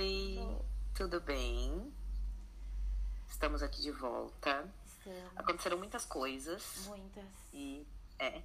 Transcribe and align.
Oi, 0.00 0.38
tudo 0.94 1.20
bem? 1.20 1.92
Estamos 3.28 3.62
aqui 3.62 3.82
de 3.82 3.90
volta. 3.90 4.66
Estamos. 4.86 5.36
Aconteceram 5.36 5.76
muitas 5.76 6.06
coisas 6.06 6.86
Muitas. 6.86 7.26
e 7.52 7.86
é 8.18 8.42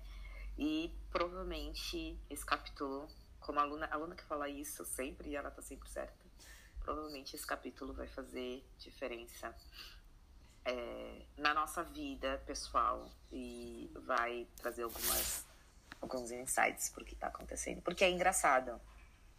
e 0.57 0.93
provavelmente 1.09 2.19
esse 2.29 2.45
capítulo, 2.45 3.07
como 3.39 3.57
a 3.57 3.61
aluna, 3.61 3.85
a 3.85 3.93
aluna 3.93 4.17
que 4.17 4.23
fala 4.25 4.49
isso 4.49 4.83
sempre 4.83 5.29
e 5.29 5.37
ela 5.37 5.49
tá 5.49 5.61
sempre 5.61 5.87
certa. 5.87 6.13
Provavelmente 6.81 7.37
esse 7.37 7.47
capítulo 7.47 7.93
vai 7.93 8.07
fazer 8.07 8.61
diferença 8.77 9.55
é, 10.65 11.21
na 11.37 11.53
nossa 11.53 11.85
vida 11.85 12.37
pessoal 12.45 13.09
e 13.31 13.89
vai 14.05 14.45
trazer 14.57 14.83
algumas 14.83 15.45
alguns 16.01 16.31
insights 16.31 16.89
pro 16.89 17.05
que 17.05 17.15
tá 17.15 17.27
acontecendo, 17.27 17.81
porque 17.81 18.03
é 18.03 18.11
engraçado. 18.11 18.77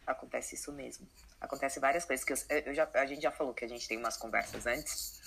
Acontece 0.07 0.55
isso 0.55 0.71
mesmo. 0.71 1.07
Acontece 1.39 1.79
várias 1.79 2.03
coisas 2.05 2.25
que 2.25 2.33
eu, 2.33 2.61
eu 2.65 2.73
já, 2.73 2.89
a 2.95 3.05
gente 3.05 3.21
já 3.21 3.31
falou 3.31 3.53
que 3.53 3.63
a 3.63 3.67
gente 3.67 3.87
tem 3.87 3.97
umas 3.97 4.17
conversas 4.17 4.65
antes, 4.65 5.19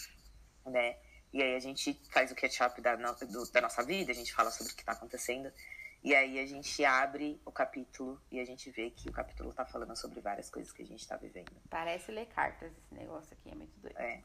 né? 0.66 0.96
E 1.32 1.40
aí 1.42 1.54
a 1.54 1.60
gente 1.60 2.00
faz 2.12 2.32
o 2.32 2.34
catch-up 2.34 2.80
da, 2.80 2.96
no- 2.96 3.14
do- 3.14 3.50
da 3.52 3.60
nossa 3.60 3.84
vida, 3.84 4.10
a 4.10 4.14
gente 4.14 4.32
fala 4.34 4.50
sobre 4.50 4.72
o 4.72 4.76
que 4.76 4.84
tá 4.84 4.92
acontecendo. 4.92 5.52
E 6.02 6.14
aí 6.14 6.40
a 6.40 6.46
gente 6.46 6.84
abre 6.84 7.40
o 7.44 7.52
capítulo 7.52 8.20
e 8.30 8.40
a 8.40 8.44
gente 8.44 8.70
vê 8.70 8.90
que 8.90 9.08
o 9.08 9.12
capítulo 9.12 9.52
tá 9.52 9.64
falando 9.66 9.94
sobre 9.94 10.20
várias 10.20 10.48
coisas 10.50 10.72
que 10.72 10.82
a 10.82 10.86
gente 10.86 11.06
tá 11.06 11.16
vivendo. 11.16 11.52
Parece 11.68 12.10
ler 12.10 12.26
cartas 12.26 12.72
esse 12.72 12.94
negócio 12.94 13.32
aqui, 13.34 13.50
é 13.50 13.54
muito 13.54 13.78
doido. 13.78 13.98
É. 13.98 14.22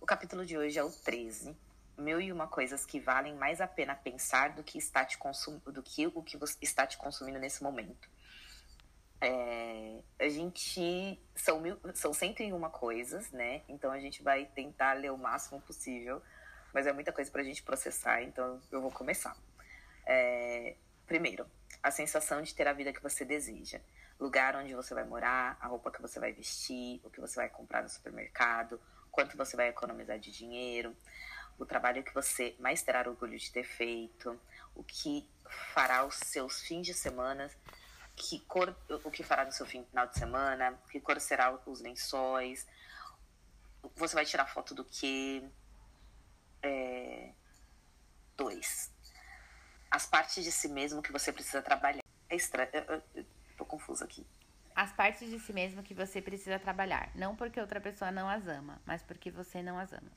O 0.00 0.04
capítulo 0.06 0.44
de 0.44 0.58
hoje 0.58 0.78
é 0.78 0.84
o 0.84 0.90
13. 0.90 1.56
Mil 1.96 2.20
e 2.20 2.32
uma 2.32 2.48
coisas 2.48 2.84
que 2.84 2.98
valem 2.98 3.36
mais 3.36 3.60
a 3.60 3.68
pena 3.68 3.94
pensar 3.94 4.50
do 4.50 4.64
que 4.64 4.76
está 4.76 5.04
te 5.04 5.16
consum... 5.16 5.60
do 5.60 5.80
que 5.80 6.08
o 6.08 6.22
que 6.24 6.36
você 6.36 6.58
está 6.60 6.84
te 6.84 6.98
consumindo 6.98 7.38
nesse 7.38 7.62
momento. 7.62 8.10
É, 9.24 10.02
a 10.18 10.28
gente 10.28 11.18
são 11.34 11.60
mil... 11.60 11.78
são 11.94 12.12
101 12.12 12.60
coisas, 12.70 13.30
né? 13.32 13.62
Então 13.68 13.90
a 13.90 13.98
gente 13.98 14.22
vai 14.22 14.44
tentar 14.44 14.92
ler 14.94 15.10
o 15.10 15.16
máximo 15.16 15.60
possível, 15.62 16.20
mas 16.72 16.86
é 16.86 16.92
muita 16.92 17.12
coisa 17.12 17.30
pra 17.30 17.42
gente 17.42 17.62
processar, 17.62 18.22
então 18.22 18.60
eu 18.70 18.82
vou 18.82 18.90
começar. 18.90 19.36
É, 20.06 20.76
Primeiro, 21.06 21.46
a 21.82 21.90
sensação 21.90 22.40
de 22.40 22.54
ter 22.54 22.66
a 22.66 22.72
vida 22.72 22.92
que 22.92 23.02
você 23.02 23.24
deseja. 23.24 23.78
Lugar 24.18 24.56
onde 24.56 24.74
você 24.74 24.94
vai 24.94 25.04
morar, 25.04 25.56
a 25.60 25.66
roupa 25.66 25.90
que 25.90 26.00
você 26.00 26.18
vai 26.18 26.32
vestir, 26.32 27.00
o 27.04 27.10
que 27.10 27.20
você 27.20 27.36
vai 27.36 27.48
comprar 27.48 27.82
no 27.82 27.88
supermercado, 27.90 28.80
quanto 29.10 29.36
você 29.36 29.54
vai 29.54 29.68
economizar 29.68 30.18
de 30.18 30.32
dinheiro, 30.32 30.96
o 31.58 31.66
trabalho 31.66 32.02
que 32.02 32.14
você 32.14 32.54
mais 32.58 32.82
terá 32.82 33.06
orgulho 33.06 33.38
de 33.38 33.52
ter 33.52 33.64
feito, 33.64 34.40
o 34.74 34.82
que 34.82 35.28
fará 35.74 36.06
os 36.06 36.14
seus 36.14 36.62
fins 36.62 36.86
de 36.86 36.94
semana, 36.94 37.50
que 38.16 38.40
cor, 38.40 38.74
o 38.88 39.10
que 39.10 39.22
fará 39.22 39.44
no 39.44 39.52
seu 39.52 39.66
final 39.66 40.06
de 40.06 40.18
semana, 40.18 40.78
que 40.90 41.00
cor 41.00 41.20
será 41.20 41.58
os 41.66 41.80
lençóis, 41.80 42.66
você 43.96 44.14
vai 44.14 44.24
tirar 44.24 44.46
foto 44.46 44.74
do 44.74 44.84
que. 44.84 45.48
É... 46.62 47.32
Dois. 48.36 48.92
As 49.90 50.06
partes 50.06 50.42
de 50.42 50.50
si 50.50 50.68
mesmo 50.68 51.02
que 51.02 51.12
você 51.12 51.32
precisa 51.32 51.62
trabalhar. 51.62 52.02
É 52.28 52.34
estranho. 52.34 52.70
Eu, 52.72 53.02
eu, 53.14 53.26
tô 53.56 53.64
confusa 53.64 54.04
aqui. 54.04 54.26
As 54.74 54.92
partes 54.92 55.30
de 55.30 55.38
si 55.38 55.52
mesmo 55.52 55.82
que 55.82 55.94
você 55.94 56.20
precisa 56.20 56.58
trabalhar. 56.58 57.12
Não 57.14 57.36
porque 57.36 57.60
outra 57.60 57.80
pessoa 57.80 58.10
não 58.10 58.28
as 58.28 58.46
ama, 58.48 58.82
mas 58.84 59.02
porque 59.02 59.30
você 59.30 59.62
não 59.62 59.78
as 59.78 59.92
ama. 59.92 60.10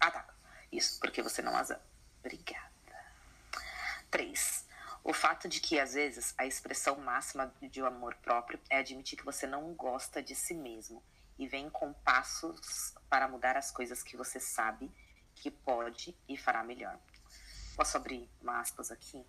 Ah, 0.00 0.10
tá. 0.10 0.34
Isso, 0.72 0.98
porque 0.98 1.20
você 1.20 1.42
não 1.42 1.54
as 1.54 1.70
ama. 1.70 1.82
Obrigada. 2.20 2.72
Três. 4.10 4.65
O 5.08 5.12
fato 5.12 5.48
de 5.48 5.60
que, 5.60 5.78
às 5.78 5.94
vezes, 5.94 6.34
a 6.36 6.44
expressão 6.46 6.98
máxima 6.98 7.54
de 7.62 7.80
um 7.80 7.86
amor 7.86 8.16
próprio 8.16 8.58
é 8.68 8.78
admitir 8.78 9.16
que 9.16 9.24
você 9.24 9.46
não 9.46 9.72
gosta 9.72 10.20
de 10.20 10.34
si 10.34 10.52
mesmo 10.52 11.00
e 11.38 11.46
vem 11.46 11.70
com 11.70 11.92
passos 11.92 12.92
para 13.08 13.28
mudar 13.28 13.56
as 13.56 13.70
coisas 13.70 14.02
que 14.02 14.16
você 14.16 14.40
sabe 14.40 14.90
que 15.36 15.48
pode 15.48 16.18
e 16.28 16.36
fará 16.36 16.64
melhor. 16.64 16.98
Posso 17.76 17.96
abrir 17.96 18.28
uma 18.42 18.58
aspas 18.58 18.90
aqui? 18.90 19.24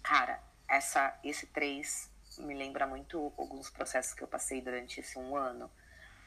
Cara, 0.00 0.40
essa, 0.68 1.18
esse 1.24 1.48
três 1.48 2.08
me 2.38 2.54
lembra 2.54 2.86
muito 2.86 3.32
alguns 3.36 3.68
processos 3.70 4.14
que 4.14 4.22
eu 4.22 4.28
passei 4.28 4.60
durante 4.60 5.00
esse 5.00 5.18
um 5.18 5.36
ano. 5.36 5.68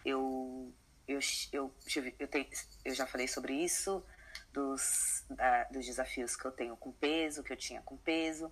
Eu, 0.04 0.74
eu, 1.08 1.20
eu, 1.54 1.74
tive- 1.86 2.18
eu, 2.20 2.28
tenho, 2.28 2.50
eu 2.84 2.94
já 2.94 3.08
falei 3.08 3.30
sobre 3.30 3.54
isso, 3.54 4.06
dos, 4.54 5.26
da- 5.30 5.66
dos 5.66 5.86
desafios 5.86 6.36
que 6.36 6.46
eu 6.46 6.52
tenho 6.52 6.76
com 6.78 6.92
peso, 6.92 7.44
que 7.44 7.54
eu 7.54 7.58
tinha 7.58 7.82
com 7.82 7.98
peso. 7.98 8.52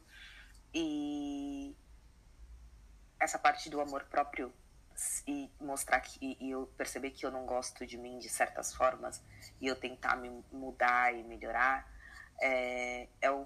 E 0.73 1.75
essa 3.19 3.39
parte 3.39 3.69
do 3.69 3.79
amor 3.81 4.03
próprio 4.05 4.53
e 5.27 5.51
mostrar 5.59 5.99
que 5.99 6.37
e 6.39 6.51
eu 6.51 6.67
perceber 6.77 7.11
que 7.11 7.25
eu 7.25 7.31
não 7.31 7.45
gosto 7.45 7.85
de 7.85 7.97
mim 7.97 8.17
de 8.17 8.29
certas 8.29 8.73
formas 8.73 9.21
e 9.59 9.67
eu 9.67 9.75
tentar 9.75 10.15
me 10.15 10.29
mudar 10.51 11.13
e 11.13 11.21
melhorar 11.23 11.85
é, 12.41 13.09
é 13.21 13.31
o 13.31 13.45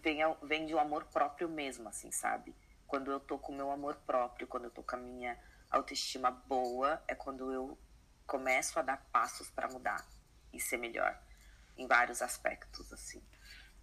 vem, 0.00 0.18
vem 0.42 0.66
de 0.66 0.74
um 0.74 0.78
amor 0.78 1.04
próprio 1.06 1.48
mesmo, 1.48 1.88
assim, 1.88 2.10
sabe? 2.12 2.54
Quando 2.86 3.10
eu 3.10 3.18
tô 3.18 3.38
com 3.38 3.52
o 3.52 3.56
meu 3.56 3.70
amor 3.70 3.96
próprio, 4.06 4.46
quando 4.46 4.64
eu 4.64 4.70
tô 4.70 4.82
com 4.82 4.96
a 4.96 4.98
minha 4.98 5.38
autoestima 5.70 6.30
boa, 6.30 7.02
é 7.08 7.14
quando 7.14 7.52
eu 7.52 7.78
começo 8.26 8.78
a 8.78 8.82
dar 8.82 8.98
passos 9.12 9.50
para 9.50 9.68
mudar 9.68 10.06
e 10.52 10.60
ser 10.60 10.76
melhor 10.76 11.18
em 11.76 11.86
vários 11.86 12.22
aspectos, 12.22 12.92
assim. 12.92 13.22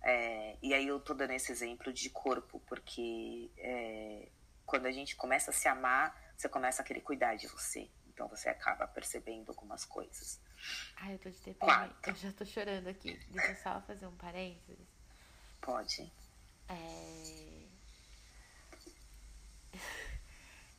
É, 0.01 0.57
e 0.61 0.73
aí 0.73 0.87
eu 0.87 0.99
tô 0.99 1.13
dando 1.13 1.31
esse 1.31 1.51
exemplo 1.51 1.93
de 1.93 2.09
corpo, 2.09 2.59
porque 2.67 3.51
é, 3.57 4.29
quando 4.65 4.87
a 4.87 4.91
gente 4.91 5.15
começa 5.15 5.51
a 5.51 5.53
se 5.53 5.67
amar, 5.67 6.19
você 6.35 6.49
começa 6.49 6.81
a 6.81 6.85
querer 6.85 7.01
cuidar 7.01 7.35
de 7.35 7.47
você. 7.47 7.89
Então 8.07 8.27
você 8.27 8.49
acaba 8.49 8.87
percebendo 8.87 9.49
algumas 9.49 9.85
coisas. 9.85 10.39
Ai, 10.97 11.13
eu 11.13 11.19
tô 11.19 11.29
de 11.29 11.37
TPM. 11.37 11.57
Quatro. 11.59 12.11
Eu 12.11 12.15
já 12.15 12.31
tô 12.33 12.45
chorando 12.45 12.87
aqui. 12.87 13.15
Deixa 13.29 13.51
eu 13.51 13.55
só 13.55 13.81
fazer 13.81 14.05
um 14.05 14.15
parênteses. 14.15 14.87
Pode. 15.61 16.11
É... 16.67 17.61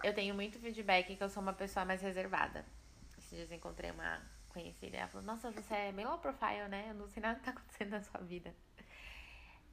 Eu 0.03 0.13
tenho 0.15 0.35
muito 0.35 0.59
feedback 0.59 1.15
que 1.17 1.23
eu 1.23 1.29
sou 1.29 1.43
uma 1.43 1.53
pessoa 1.53 1.85
mais 1.85 2.03
reservada. 2.03 2.67
Esses 3.09 3.31
dias 3.31 3.51
eu 3.51 3.57
encontrei 3.57 3.91
uma 3.91 4.21
conhecida 4.53 4.97
e 4.97 5.01
ela 5.01 5.09
falou, 5.09 5.27
nossa, 5.27 5.51
você 5.51 5.75
é 5.75 5.93
bem 5.93 6.07
low 6.07 6.19
profile, 6.19 6.69
né? 6.69 6.87
Eu 6.91 6.95
não 6.95 7.09
sei 7.09 7.23
nada 7.23 7.39
que 7.39 7.45
tá 7.45 7.51
acontecendo 7.51 7.91
na 7.91 8.03
sua 8.03 8.21
vida. 8.21 8.55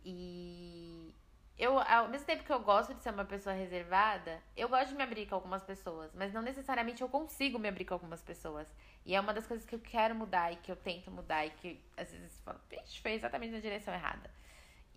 E 0.03 1.13
eu, 1.59 1.77
ao 1.77 2.07
mesmo 2.07 2.25
tempo 2.25 2.43
que 2.43 2.53
eu 2.53 2.61
gosto 2.61 2.93
de 2.93 3.03
ser 3.03 3.11
uma 3.11 3.25
pessoa 3.25 3.53
reservada, 3.53 4.41
eu 4.55 4.69
gosto 4.69 4.89
de 4.89 4.95
me 4.95 5.03
abrir 5.03 5.25
com 5.27 5.35
algumas 5.35 5.61
pessoas, 5.61 6.09
mas 6.13 6.31
não 6.31 6.41
necessariamente 6.41 7.01
eu 7.01 7.09
consigo 7.09 7.59
me 7.59 7.67
abrir 7.67 7.83
com 7.83 7.93
algumas 7.93 8.21
pessoas. 8.21 8.73
E 9.05 9.13
é 9.13 9.19
uma 9.19 9.33
das 9.33 9.45
coisas 9.45 9.65
que 9.65 9.75
eu 9.75 9.79
quero 9.79 10.15
mudar 10.15 10.53
e 10.53 10.55
que 10.55 10.71
eu 10.71 10.75
tento 10.77 11.11
mudar 11.11 11.45
e 11.45 11.49
que 11.49 11.83
às 11.97 12.09
vezes 12.11 12.37
eu 12.37 12.43
falo, 12.43 12.59
vixe, 12.69 13.01
foi 13.01 13.11
exatamente 13.11 13.51
na 13.51 13.59
direção 13.59 13.93
errada. 13.93 14.31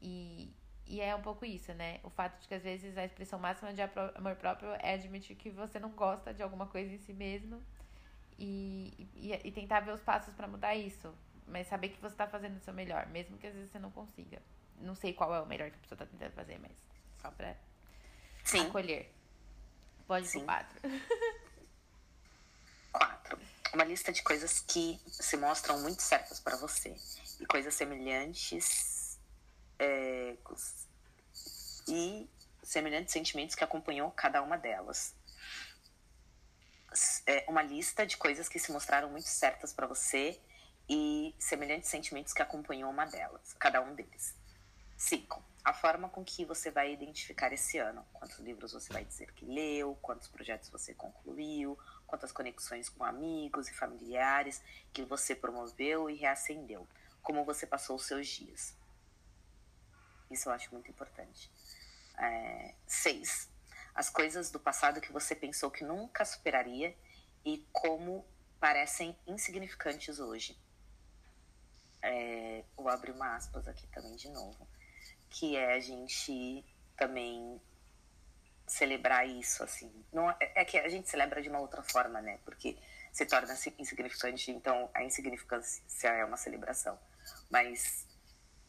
E, 0.00 0.54
e 0.86 1.00
é 1.00 1.14
um 1.16 1.22
pouco 1.22 1.44
isso, 1.44 1.74
né? 1.74 1.98
O 2.04 2.10
fato 2.10 2.40
de 2.40 2.46
que 2.46 2.54
às 2.54 2.62
vezes 2.62 2.96
a 2.96 3.04
expressão 3.04 3.40
máxima 3.40 3.72
de 3.72 3.82
amor 3.82 4.36
próprio 4.36 4.70
é 4.78 4.94
admitir 4.94 5.34
que 5.34 5.50
você 5.50 5.80
não 5.80 5.90
gosta 5.90 6.32
de 6.32 6.44
alguma 6.44 6.66
coisa 6.68 6.92
em 6.92 6.98
si 6.98 7.12
mesmo 7.12 7.60
e, 8.44 9.08
e, 9.14 9.40
e 9.44 9.52
tentar 9.52 9.80
ver 9.80 9.92
os 9.92 10.00
passos 10.00 10.34
pra 10.34 10.48
mudar 10.48 10.74
isso. 10.74 11.14
Mas 11.46 11.68
saber 11.68 11.90
que 11.90 12.00
você 12.00 12.16
tá 12.16 12.26
fazendo 12.26 12.56
o 12.56 12.60
seu 12.60 12.74
melhor, 12.74 13.06
mesmo 13.06 13.38
que 13.38 13.46
às 13.46 13.54
vezes 13.54 13.70
você 13.70 13.78
não 13.78 13.90
consiga. 13.90 14.42
Não 14.80 14.96
sei 14.96 15.12
qual 15.12 15.32
é 15.32 15.40
o 15.40 15.46
melhor 15.46 15.70
que 15.70 15.76
a 15.76 15.80
pessoa 15.80 15.98
tá 15.98 16.06
tentando 16.06 16.32
fazer, 16.32 16.58
mas 16.58 16.72
só 17.20 17.30
pra 17.30 17.54
Sim. 18.42 18.66
acolher. 18.66 19.12
Pode 20.08 20.28
pro 20.28 20.42
quatro. 20.44 20.80
Quatro. 22.92 23.38
Uma 23.72 23.84
lista 23.84 24.12
de 24.12 24.22
coisas 24.22 24.60
que 24.60 25.00
se 25.06 25.36
mostram 25.36 25.80
muito 25.80 26.02
certas 26.02 26.38
para 26.40 26.56
você. 26.56 26.94
E 27.40 27.46
coisas 27.46 27.72
semelhantes. 27.74 29.18
é, 29.78 30.36
e 31.88 32.28
semelhantes 32.62 33.12
sentimentos 33.12 33.54
que 33.54 33.64
acompanhou 33.64 34.10
cada 34.10 34.42
uma 34.42 34.58
delas. 34.58 35.14
É, 37.26 37.44
uma 37.48 37.62
lista 37.62 38.06
de 38.06 38.16
coisas 38.16 38.48
que 38.48 38.58
se 38.58 38.72
mostraram 38.72 39.10
muito 39.10 39.28
certas 39.28 39.72
para 39.72 39.86
você 39.86 40.40
e 40.88 41.34
semelhantes 41.38 41.88
sentimentos 41.88 42.32
que 42.32 42.42
acompanhou 42.42 42.90
uma 42.90 43.04
delas, 43.04 43.54
cada 43.54 43.80
um 43.80 43.94
deles. 43.94 44.34
Cinco. 44.96 45.42
A 45.64 45.72
forma 45.72 46.08
com 46.08 46.24
que 46.24 46.44
você 46.44 46.70
vai 46.70 46.92
identificar 46.92 47.52
esse 47.52 47.78
ano. 47.78 48.04
Quantos 48.12 48.38
livros 48.40 48.72
você 48.72 48.92
vai 48.92 49.04
dizer 49.04 49.32
que 49.32 49.44
leu, 49.44 49.96
quantos 50.02 50.28
projetos 50.28 50.68
você 50.70 50.92
concluiu, 50.92 51.78
quantas 52.06 52.32
conexões 52.32 52.88
com 52.88 53.04
amigos 53.04 53.68
e 53.68 53.74
familiares 53.74 54.60
que 54.92 55.02
você 55.02 55.34
promoveu 55.34 56.10
e 56.10 56.14
reacendeu. 56.14 56.86
Como 57.22 57.44
você 57.44 57.64
passou 57.64 57.96
os 57.96 58.06
seus 58.06 58.26
dias. 58.26 58.74
Isso 60.30 60.48
eu 60.48 60.52
acho 60.52 60.72
muito 60.72 60.90
importante. 60.90 61.50
É, 62.18 62.74
seis. 62.86 63.48
As 63.94 64.08
coisas 64.08 64.50
do 64.50 64.58
passado 64.58 65.00
que 65.00 65.12
você 65.12 65.34
pensou 65.34 65.70
que 65.70 65.84
nunca 65.84 66.24
superaria 66.24 66.96
e 67.44 67.66
como 67.72 68.24
parecem 68.58 69.16
insignificantes 69.26 70.18
hoje. 70.18 70.58
É, 72.00 72.64
vou 72.76 72.88
abrir 72.88 73.12
uma 73.12 73.36
aspas 73.36 73.68
aqui 73.68 73.86
também 73.88 74.16
de 74.16 74.28
novo. 74.28 74.66
Que 75.28 75.56
é 75.56 75.74
a 75.74 75.80
gente 75.80 76.64
também 76.96 77.60
celebrar 78.66 79.28
isso, 79.28 79.62
assim. 79.62 79.92
Não, 80.12 80.30
é, 80.30 80.36
é 80.40 80.64
que 80.64 80.78
a 80.78 80.88
gente 80.88 81.08
celebra 81.08 81.42
de 81.42 81.48
uma 81.48 81.60
outra 81.60 81.82
forma, 81.82 82.20
né? 82.20 82.38
Porque 82.44 82.78
se 83.12 83.26
torna 83.26 83.52
insignificante, 83.78 84.50
então 84.50 84.90
a 84.94 85.04
insignificância 85.04 86.08
é 86.08 86.24
uma 86.24 86.36
celebração. 86.36 86.98
Mas 87.50 88.06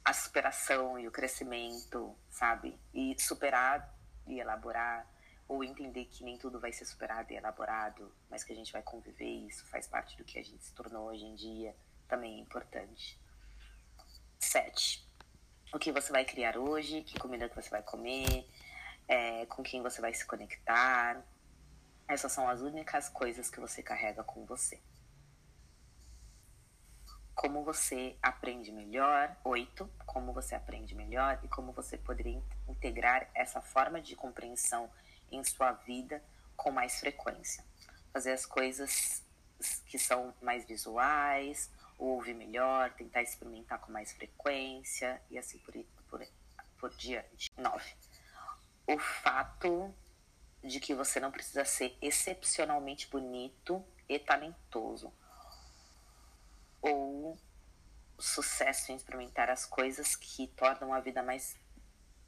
a 0.03 0.13
superação 0.13 0.99
e 0.99 1.07
o 1.07 1.11
crescimento, 1.11 2.15
sabe? 2.29 2.77
E 2.93 3.15
superar 3.19 3.93
e 4.27 4.39
elaborar, 4.39 5.07
ou 5.53 5.63
entender 5.63 6.05
que 6.05 6.23
nem 6.23 6.35
tudo 6.35 6.59
vai 6.59 6.73
ser 6.73 6.85
superado 6.85 7.31
e 7.31 7.35
elaborado, 7.35 8.11
mas 8.27 8.43
que 8.43 8.51
a 8.51 8.55
gente 8.55 8.71
vai 8.71 8.81
conviver, 8.81 9.47
isso 9.47 9.63
faz 9.67 9.87
parte 9.87 10.17
do 10.17 10.23
que 10.23 10.39
a 10.39 10.43
gente 10.43 10.63
se 10.63 10.73
tornou 10.73 11.07
hoje 11.09 11.25
em 11.25 11.35
dia, 11.35 11.75
também 12.07 12.39
é 12.39 12.39
importante. 12.39 13.19
Sete. 14.39 15.07
O 15.71 15.77
que 15.77 15.91
você 15.91 16.11
vai 16.11 16.25
criar 16.25 16.57
hoje, 16.57 17.03
que 17.03 17.19
comida 17.19 17.47
que 17.47 17.55
você 17.55 17.69
vai 17.69 17.83
comer, 17.83 18.47
é, 19.07 19.45
com 19.45 19.61
quem 19.61 19.83
você 19.83 20.01
vai 20.01 20.13
se 20.13 20.25
conectar. 20.25 21.23
Essas 22.07 22.31
são 22.31 22.49
as 22.49 22.61
únicas 22.61 23.07
coisas 23.09 23.49
que 23.49 23.59
você 23.59 23.83
carrega 23.83 24.23
com 24.23 24.45
você. 24.45 24.81
Como 27.35 27.63
você 27.63 28.17
aprende 28.21 28.71
melhor. 28.71 29.35
Oito, 29.43 29.89
como 30.05 30.33
você 30.33 30.55
aprende 30.55 30.95
melhor 30.95 31.39
e 31.43 31.47
como 31.47 31.71
você 31.71 31.97
poderia 31.97 32.41
integrar 32.67 33.29
essa 33.35 33.61
forma 33.61 34.01
de 34.01 34.15
compreensão 34.15 34.89
em 35.35 35.43
sua 35.43 35.71
vida 35.71 36.23
com 36.55 36.71
mais 36.71 36.99
frequência. 36.99 37.63
Fazer 38.11 38.31
as 38.31 38.45
coisas 38.45 39.23
que 39.87 39.97
são 39.97 40.33
mais 40.41 40.65
visuais, 40.65 41.71
ouvir 41.97 42.33
melhor, 42.33 42.91
tentar 42.93 43.21
experimentar 43.21 43.79
com 43.79 43.91
mais 43.91 44.11
frequência 44.11 45.21
e 45.29 45.37
assim 45.37 45.57
por, 45.59 45.73
por, 46.09 46.27
por 46.77 46.89
diante. 46.95 47.51
Nove 47.57 47.93
o 48.87 48.99
fato 48.99 49.93
de 50.63 50.79
que 50.79 50.93
você 50.93 51.19
não 51.19 51.31
precisa 51.31 51.65
ser 51.65 51.97
excepcionalmente 52.01 53.07
bonito 53.09 53.83
e 54.07 54.19
talentoso. 54.19 55.11
Ou 56.81 57.37
sucesso 58.19 58.91
em 58.91 58.95
experimentar 58.95 59.49
as 59.49 59.65
coisas 59.65 60.15
que 60.15 60.47
tornam 60.47 60.93
a 60.93 60.99
vida 60.99 61.23
mais 61.23 61.57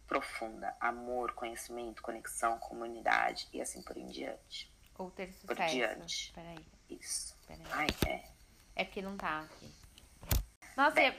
profunda. 0.07 0.75
Amor, 0.79 1.33
conhecimento, 1.33 2.01
conexão, 2.01 2.57
comunidade 2.59 3.47
e 3.53 3.61
assim 3.61 3.81
por 3.81 3.97
em 3.97 4.07
diante. 4.07 4.71
Ou 4.97 5.11
ter 5.11 5.27
sucesso. 5.33 5.47
Por 5.47 5.55
diante. 5.55 6.31
Peraí. 6.33 6.65
Isso. 6.89 7.35
Peraí. 7.47 7.65
Ai, 7.71 7.87
é. 8.07 8.29
É 8.75 8.83
porque 8.83 9.01
não 9.01 9.17
tá 9.17 9.41
aqui. 9.41 9.73
Nossa, 10.75 10.99
é, 10.99 11.17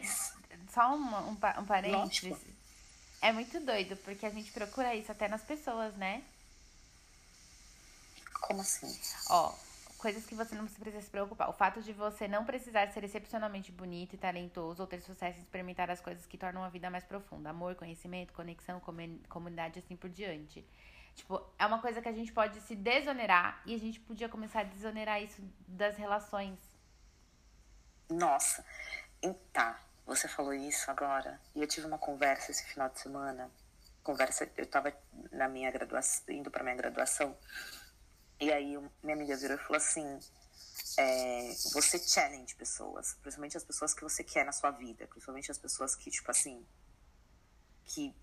só 0.70 0.94
uma, 0.94 1.20
um, 1.22 1.32
um 1.32 1.64
parênteses. 1.64 2.30
Lógico. 2.30 2.56
É 3.22 3.32
muito 3.32 3.58
doido, 3.60 3.96
porque 3.98 4.26
a 4.26 4.30
gente 4.30 4.52
procura 4.52 4.94
isso 4.94 5.10
até 5.10 5.26
nas 5.26 5.42
pessoas, 5.42 5.94
né? 5.96 6.22
Como 8.42 8.60
assim? 8.60 8.94
Ó, 9.30 9.52
coisas 9.96 10.24
que 10.24 10.34
você 10.34 10.54
não 10.54 10.66
precisa 10.66 11.00
se 11.00 11.10
preocupar. 11.10 11.48
O 11.48 11.52
fato 11.52 11.82
de 11.82 11.92
você 11.92 12.28
não 12.28 12.44
precisar 12.44 12.88
ser 12.92 13.02
excepcionalmente 13.04 13.72
bonito 13.72 14.14
e 14.14 14.18
talentoso 14.18 14.82
ou 14.82 14.86
ter 14.86 15.00
sucesso 15.00 15.38
em 15.38 15.42
experimentar 15.42 15.90
as 15.90 16.00
coisas 16.00 16.26
que 16.26 16.38
tornam 16.38 16.62
a 16.62 16.68
vida 16.68 16.88
mais 16.90 17.04
profunda. 17.04 17.50
Amor, 17.50 17.74
conhecimento, 17.74 18.32
conexão, 18.32 18.80
comunidade, 19.28 19.78
assim 19.78 19.96
por 19.96 20.10
diante. 20.10 20.64
Tipo, 21.14 21.42
é 21.58 21.64
uma 21.64 21.80
coisa 21.80 22.02
que 22.02 22.08
a 22.08 22.12
gente 22.12 22.30
pode 22.30 22.60
se 22.60 22.76
desonerar 22.76 23.62
e 23.64 23.74
a 23.74 23.78
gente 23.78 23.98
podia 24.00 24.28
começar 24.28 24.60
a 24.60 24.64
desonerar 24.64 25.22
isso 25.22 25.42
das 25.66 25.96
relações. 25.96 26.58
Nossa, 28.08 28.64
tá. 29.52 29.80
Você 30.06 30.28
falou 30.28 30.52
isso 30.52 30.88
agora. 30.90 31.40
E 31.54 31.60
eu 31.60 31.66
tive 31.66 31.86
uma 31.86 31.98
conversa 31.98 32.52
esse 32.52 32.64
final 32.66 32.88
de 32.88 33.00
semana. 33.00 33.50
Conversa, 34.04 34.48
eu 34.56 34.64
estava 34.64 34.92
na 35.32 35.48
minha 35.48 35.70
graduação, 35.70 36.32
indo 36.32 36.48
para 36.48 36.62
minha 36.62 36.76
graduação. 36.76 37.36
E 38.38 38.52
aí 38.52 38.76
minha 39.02 39.16
amiga 39.16 39.36
virou 39.36 39.56
e 39.56 39.60
falou 39.60 39.76
assim: 39.76 40.18
é, 40.98 41.52
você 41.72 41.98
challenge 41.98 42.54
pessoas, 42.54 43.14
principalmente 43.22 43.56
as 43.56 43.64
pessoas 43.64 43.94
que 43.94 44.02
você 44.02 44.22
quer 44.22 44.44
na 44.44 44.52
sua 44.52 44.70
vida, 44.70 45.06
principalmente 45.06 45.50
as 45.50 45.58
pessoas 45.58 45.94
que, 45.94 46.10
tipo 46.10 46.30
assim, 46.30 46.66
que 47.84 48.14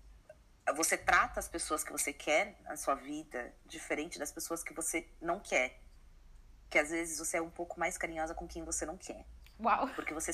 você 0.74 0.96
trata 0.96 1.40
as 1.40 1.48
pessoas 1.48 1.84
que 1.84 1.92
você 1.92 2.12
quer 2.12 2.58
na 2.62 2.76
sua 2.76 2.94
vida 2.94 3.54
diferente 3.66 4.18
das 4.18 4.32
pessoas 4.32 4.62
que 4.62 4.72
você 4.72 5.06
não 5.20 5.40
quer. 5.40 5.80
Que 6.70 6.78
às 6.78 6.90
vezes 6.90 7.18
você 7.18 7.36
é 7.36 7.42
um 7.42 7.50
pouco 7.50 7.78
mais 7.78 7.98
carinhosa 7.98 8.34
com 8.34 8.48
quem 8.48 8.64
você 8.64 8.86
não 8.86 8.96
quer. 8.96 9.24
Uau! 9.60 9.88
Porque 9.94 10.14
você. 10.14 10.32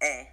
É 0.00 0.32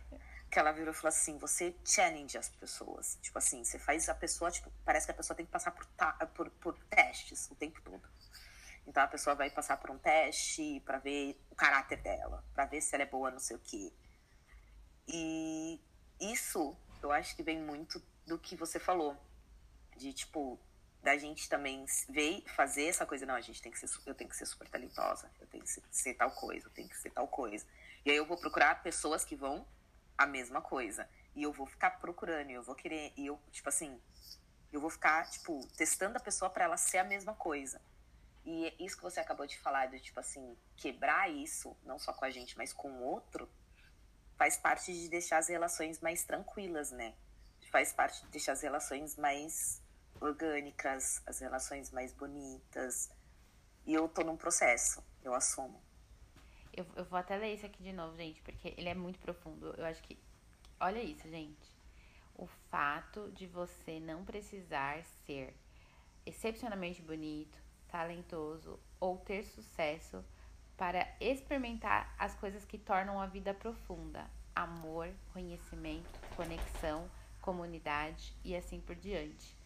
que 0.50 0.58
ela 0.58 0.72
virou 0.72 0.94
e 0.94 0.96
falou 0.96 1.10
assim: 1.10 1.38
você 1.38 1.76
challenge 1.86 2.38
as 2.38 2.50
pessoas. 2.50 3.18
Tipo 3.22 3.38
assim, 3.38 3.64
você 3.64 3.78
faz 3.78 4.08
a 4.10 4.16
pessoa, 4.16 4.50
tipo, 4.50 4.72
parece 4.84 5.06
que 5.06 5.12
a 5.12 5.16
pessoa 5.16 5.36
tem 5.36 5.46
que 5.46 5.52
passar 5.52 5.72
por, 5.72 5.86
por, 6.34 6.50
por 6.52 6.78
testes 6.86 7.50
o 7.52 7.56
tempo 7.56 7.82
todo. 7.82 8.02
Então 8.88 9.04
a 9.04 9.08
pessoa 9.08 9.36
vai 9.36 9.50
passar 9.50 9.78
por 9.78 9.92
um 9.92 10.00
teste 10.00 10.82
para 10.86 10.98
ver 10.98 11.40
o 11.52 11.56
caráter 11.56 12.02
dela, 12.02 12.44
para 12.54 12.66
ver 12.66 12.82
se 12.82 12.96
ela 12.96 13.04
é 13.04 13.08
boa, 13.08 13.30
não 13.30 13.40
sei 13.40 13.58
o 13.58 13.60
quê. 13.60 13.94
E 15.08 15.80
isso 16.20 16.76
eu 17.04 17.12
acho 17.12 17.36
que 17.36 17.44
vem 17.44 17.62
muito 17.62 18.02
do 18.26 18.40
que 18.40 18.56
você 18.56 18.80
falou, 18.80 19.16
de 19.98 20.14
tipo, 20.14 20.60
da 21.04 21.18
gente 21.18 21.48
também 21.48 21.86
ver 22.10 22.44
fazer 22.56 22.86
essa 22.86 23.06
coisa, 23.06 23.26
não, 23.26 23.36
a 23.36 23.42
gente 23.42 23.62
tem 23.62 23.72
que 23.72 23.80
ser, 23.80 23.90
eu 24.06 24.16
tenho 24.16 24.30
que 24.30 24.36
ser 24.36 24.46
super 24.46 24.68
talentosa, 24.68 25.30
eu 25.40 25.48
tenho 25.48 25.64
que 25.64 25.70
ser, 25.70 25.84
ser 25.92 26.14
tal 26.16 26.32
coisa, 26.32 26.68
eu 26.68 26.72
tenho 26.72 26.90
que 26.90 26.98
ser 26.98 27.12
tal 27.12 27.28
coisa. 27.28 27.66
E 28.06 28.12
aí 28.12 28.18
eu 28.18 28.26
vou 28.26 28.38
procurar 28.38 28.82
pessoas 28.82 29.24
que 29.24 29.36
vão 29.36 29.68
a 30.18 30.26
mesma 30.26 30.62
coisa. 30.62 31.08
E 31.36 31.44
eu 31.44 31.54
vou 31.54 31.68
ficar 31.68 31.92
procurando, 31.92 32.50
eu 32.50 32.64
vou 32.64 32.74
querer, 32.74 33.14
e 33.16 33.28
eu, 33.28 33.40
tipo 33.52 33.70
assim, 33.70 34.02
eu 34.72 34.82
vou 34.82 34.90
ficar, 34.90 35.30
tipo, 35.30 35.66
testando 35.76 36.18
a 36.18 36.22
pessoa 36.22 36.50
para 36.50 36.66
ela 36.66 36.78
ser 36.78 36.98
a 36.98 37.04
mesma 37.04 37.34
coisa. 37.34 37.82
E 38.48 38.66
é 38.66 38.76
isso 38.80 38.96
que 38.96 39.04
você 39.04 39.20
acabou 39.20 39.46
de 39.46 39.60
falar, 39.60 39.88
de, 39.88 40.00
tipo 40.00 40.18
assim, 40.22 40.58
quebrar 40.78 41.30
isso, 41.30 41.76
não 41.84 42.00
só 42.00 42.14
com 42.14 42.24
a 42.24 42.30
gente, 42.30 42.58
mas 42.58 42.72
com 42.72 42.90
o 42.90 43.04
outro, 43.04 43.50
faz 44.38 44.56
parte 44.56 44.94
de 44.94 45.10
deixar 45.10 45.40
as 45.40 45.50
relações 45.50 46.00
mais 46.00 46.24
tranquilas, 46.24 46.90
né? 46.90 47.14
Faz 47.70 47.92
parte 47.92 48.22
de 48.22 48.30
deixar 48.30 48.54
as 48.54 48.62
relações 48.62 49.18
mais 49.18 49.84
orgânicas, 50.22 51.22
as 51.26 51.40
relações 51.40 51.92
mais 51.92 52.14
bonitas. 52.14 53.10
E 53.86 53.94
eu 53.94 54.08
tô 54.08 54.24
num 54.24 54.38
processo, 54.38 55.04
eu 55.26 55.34
assumo. 55.34 55.84
Eu, 56.72 56.88
eu 56.96 57.04
vou 57.04 57.20
até 57.20 57.36
ler 57.36 57.54
isso 57.54 57.66
aqui 57.66 57.84
de 57.84 57.92
novo, 57.92 58.16
gente, 58.16 58.42
porque 58.44 58.74
ele 58.78 58.88
é 58.88 58.96
muito 58.96 59.20
profundo. 59.20 59.76
Eu 59.78 59.84
acho 59.84 60.02
que. 60.04 60.18
Olha 60.80 61.04
isso, 61.04 61.28
gente. 61.28 61.76
O 62.34 62.48
fato 62.72 63.30
de 63.34 63.46
você 63.46 64.00
não 64.00 64.24
precisar 64.24 65.04
ser 65.26 65.54
excepcionalmente 66.26 67.02
bonito, 67.02 67.67
talentoso 67.92 68.80
ou 69.00 69.18
ter 69.18 69.44
sucesso 69.44 70.24
para 70.78 71.08
experimentar 71.20 72.14
as 72.20 72.36
coisas 72.36 72.64
que 72.64 72.78
tornam 72.78 73.20
a 73.20 73.26
vida 73.26 73.54
profunda: 73.54 74.26
amor, 74.56 75.10
conhecimento, 75.34 76.20
conexão, 76.36 77.10
comunidade 77.42 78.34
e 78.44 78.56
assim 78.56 78.80
por 78.80 78.96
diante. 78.96 79.58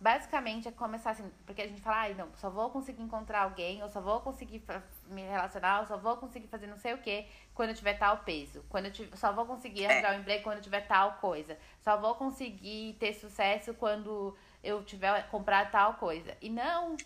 Basicamente 0.00 0.66
é 0.66 0.72
começar 0.72 1.10
assim, 1.10 1.30
porque 1.44 1.60
a 1.60 1.68
gente 1.68 1.82
fala, 1.82 1.98
ai, 1.98 2.12
ah, 2.12 2.14
não, 2.14 2.28
só 2.36 2.48
vou 2.48 2.70
conseguir 2.70 3.02
encontrar 3.02 3.42
alguém, 3.42 3.82
ou 3.82 3.88
só 3.90 4.00
vou 4.00 4.18
conseguir 4.20 4.64
me 5.08 5.20
relacionar, 5.20 5.80
ou 5.80 5.86
só 5.86 5.98
vou 5.98 6.16
conseguir 6.16 6.46
fazer 6.46 6.66
não 6.66 6.78
sei 6.78 6.94
o 6.94 6.98
que 6.98 7.26
quando 7.54 7.68
eu 7.68 7.74
tiver 7.74 7.98
tal 7.98 8.16
peso. 8.16 8.64
Quando 8.70 8.86
eu 8.86 8.92
tiver, 8.92 9.14
só 9.14 9.30
vou 9.30 9.44
conseguir 9.44 9.84
é. 9.84 9.92
arranjar 9.92 10.16
um 10.16 10.20
emprego 10.20 10.42
quando 10.42 10.56
eu 10.56 10.62
tiver 10.62 10.86
tal 10.86 11.18
coisa. 11.18 11.58
Só 11.82 11.98
vou 11.98 12.14
conseguir 12.14 12.96
ter 12.98 13.12
sucesso 13.12 13.74
quando 13.74 14.34
eu 14.64 14.82
tiver 14.82 15.28
comprar 15.28 15.70
tal 15.70 15.94
coisa. 15.94 16.34
E 16.40 16.48
não. 16.48 16.96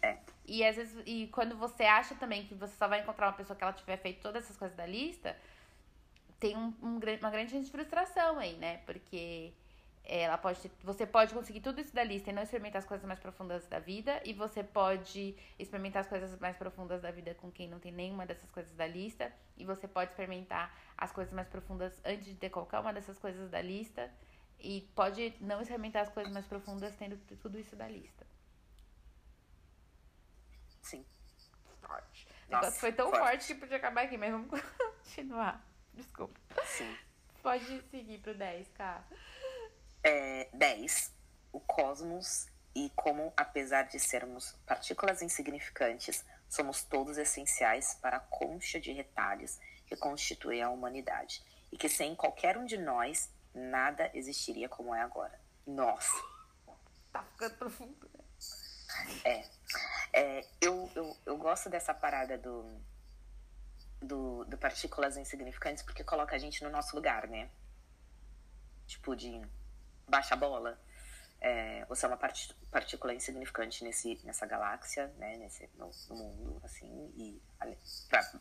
E 0.47 0.65
às 0.65 0.77
vezes, 0.77 1.03
e 1.07 1.29
quando 1.29 1.57
você 1.57 1.85
acha 1.85 2.15
também 2.15 2.47
que 2.47 2.55
você 2.55 2.77
só 2.77 2.87
vai 2.87 3.01
encontrar 3.01 3.29
uma 3.29 3.33
pessoa 3.33 3.57
que 3.57 3.65
ela 3.65 3.73
tiver 3.73 3.97
feito 3.97 4.21
todas 4.21 4.45
essas 4.45 4.57
coisas 4.57 4.77
da 4.77 4.87
lista, 4.87 5.37
tem 6.39 6.57
um, 6.57 6.75
um, 6.83 7.01
uma 7.21 7.31
grande 7.31 7.71
frustração 7.71 8.39
aí, 8.39 8.55
né? 8.57 8.79
Porque 8.85 9.55
ela 10.05 10.37
pode 10.37 10.61
ter, 10.61 10.71
você 10.83 11.07
pode 11.07 11.33
conseguir 11.33 11.61
tudo 11.61 11.81
isso 11.81 11.95
da 11.95 12.05
lista 12.05 12.29
e 12.29 12.33
não 12.33 12.43
experimentar 12.43 12.81
as 12.81 12.85
coisas 12.87 13.07
mais 13.07 13.19
profundas 13.19 13.67
da 13.67 13.79
vida 13.79 14.21
e 14.23 14.35
você 14.35 14.63
pode 14.63 15.35
experimentar 15.59 16.03
as 16.03 16.09
coisas 16.09 16.39
mais 16.39 16.57
profundas 16.59 17.01
da 17.01 17.11
vida 17.11 17.35
com 17.35 17.51
quem 17.51 17.69
não 17.69 17.79
tem 17.79 17.91
nenhuma 17.91 18.27
dessas 18.27 18.51
coisas 18.51 18.75
da 18.75 18.87
lista 18.87 19.33
e 19.57 19.65
você 19.65 19.89
pode 19.89 20.11
experimentar 20.11 20.77
as 20.99 21.11
coisas 21.11 21.33
mais 21.33 21.49
profundas 21.49 21.99
antes 22.05 22.27
de 22.27 22.35
ter 22.35 22.51
qualquer 22.51 22.81
uma 22.81 22.93
dessas 22.93 23.19
coisas 23.19 23.49
da 23.51 23.63
lista 23.63 24.11
e 24.61 24.83
pode 24.95 25.35
não 25.41 25.63
experimentar 25.63 26.03
as 26.03 26.11
coisas 26.11 26.31
mais 26.31 26.47
profundas 26.47 26.95
tendo 26.97 27.17
tudo 27.39 27.59
isso 27.59 27.75
da 27.75 27.89
lista. 27.89 28.27
Sim. 30.85 31.05
Forte. 31.81 32.29
O 32.49 32.53
negócio 32.53 32.81
foi 32.81 32.93
tão 32.93 33.11
forte. 33.11 33.23
forte 33.23 33.47
que 33.47 33.55
podia 33.55 33.79
acabar 33.79 34.05
aqui, 34.05 34.17
mas 34.19 34.31
vamos 34.31 34.49
continuar. 35.03 35.67
Desculpa. 35.95 36.39
Sim. 36.67 36.97
Pode 37.43 37.83
seguir 37.91 38.19
pro 38.19 38.35
10, 38.35 38.69
cara. 38.69 39.05
É, 40.03 40.49
10. 40.53 41.13
O 41.53 41.61
cosmos 41.61 42.47
e 42.75 42.91
como, 42.97 43.33
apesar 43.37 43.85
de 43.85 43.99
sermos 43.99 44.53
partículas 44.67 45.23
insignificantes, 45.23 46.25
somos 46.49 46.85
todos 46.85 47.17
essenciais 47.17 47.95
para 47.95 48.19
a 48.19 48.21
concha 48.21 48.79
de 48.79 48.93
retalhos 48.93 49.59
que 49.87 49.97
constitui 49.97 50.61
a 50.61 50.69
humanidade. 50.71 51.43
E 51.73 51.79
que 51.79 51.89
sem 51.89 52.15
qualquer 52.15 52.59
um 52.59 52.67
de 52.67 52.77
nós, 52.77 53.33
nada 53.55 54.11
existiria 54.15 54.69
como 54.69 54.95
é 54.95 55.01
agora. 55.01 55.41
Nossa! 55.67 56.23
Tá 57.13 57.23
ficando 57.23 57.57
profundo. 57.57 58.11
É. 59.25 59.45
é 60.13 60.47
eu, 60.61 60.91
eu, 60.95 61.17
eu 61.27 61.37
gosto 61.37 61.69
dessa 61.69 61.95
parada 61.95 62.39
do, 62.39 62.81
do, 64.01 64.45
do 64.45 64.59
partículas 64.59 65.17
insignificantes 65.17 65.83
porque 65.83 66.05
coloca 66.05 66.35
a 66.35 66.39
gente 66.39 66.63
no 66.63 66.71
nosso 66.71 66.95
lugar, 66.95 67.27
né? 67.29 67.51
Tipo, 68.87 69.17
de 69.17 69.41
baixa 70.09 70.37
bola. 70.37 70.79
É, 71.41 71.85
você 71.87 72.07
é 72.07 72.09
uma 72.09 72.17
part 72.17 72.55
partícula 72.71 73.15
insignificante 73.15 73.85
nesse, 73.85 74.21
nessa 74.25 74.47
galáxia, 74.47 75.09
né? 75.19 75.37
Nesse, 75.37 75.69
no, 75.75 75.91
no 76.09 76.17
mundo, 76.17 76.61
assim, 76.65 77.13
e 77.17 77.43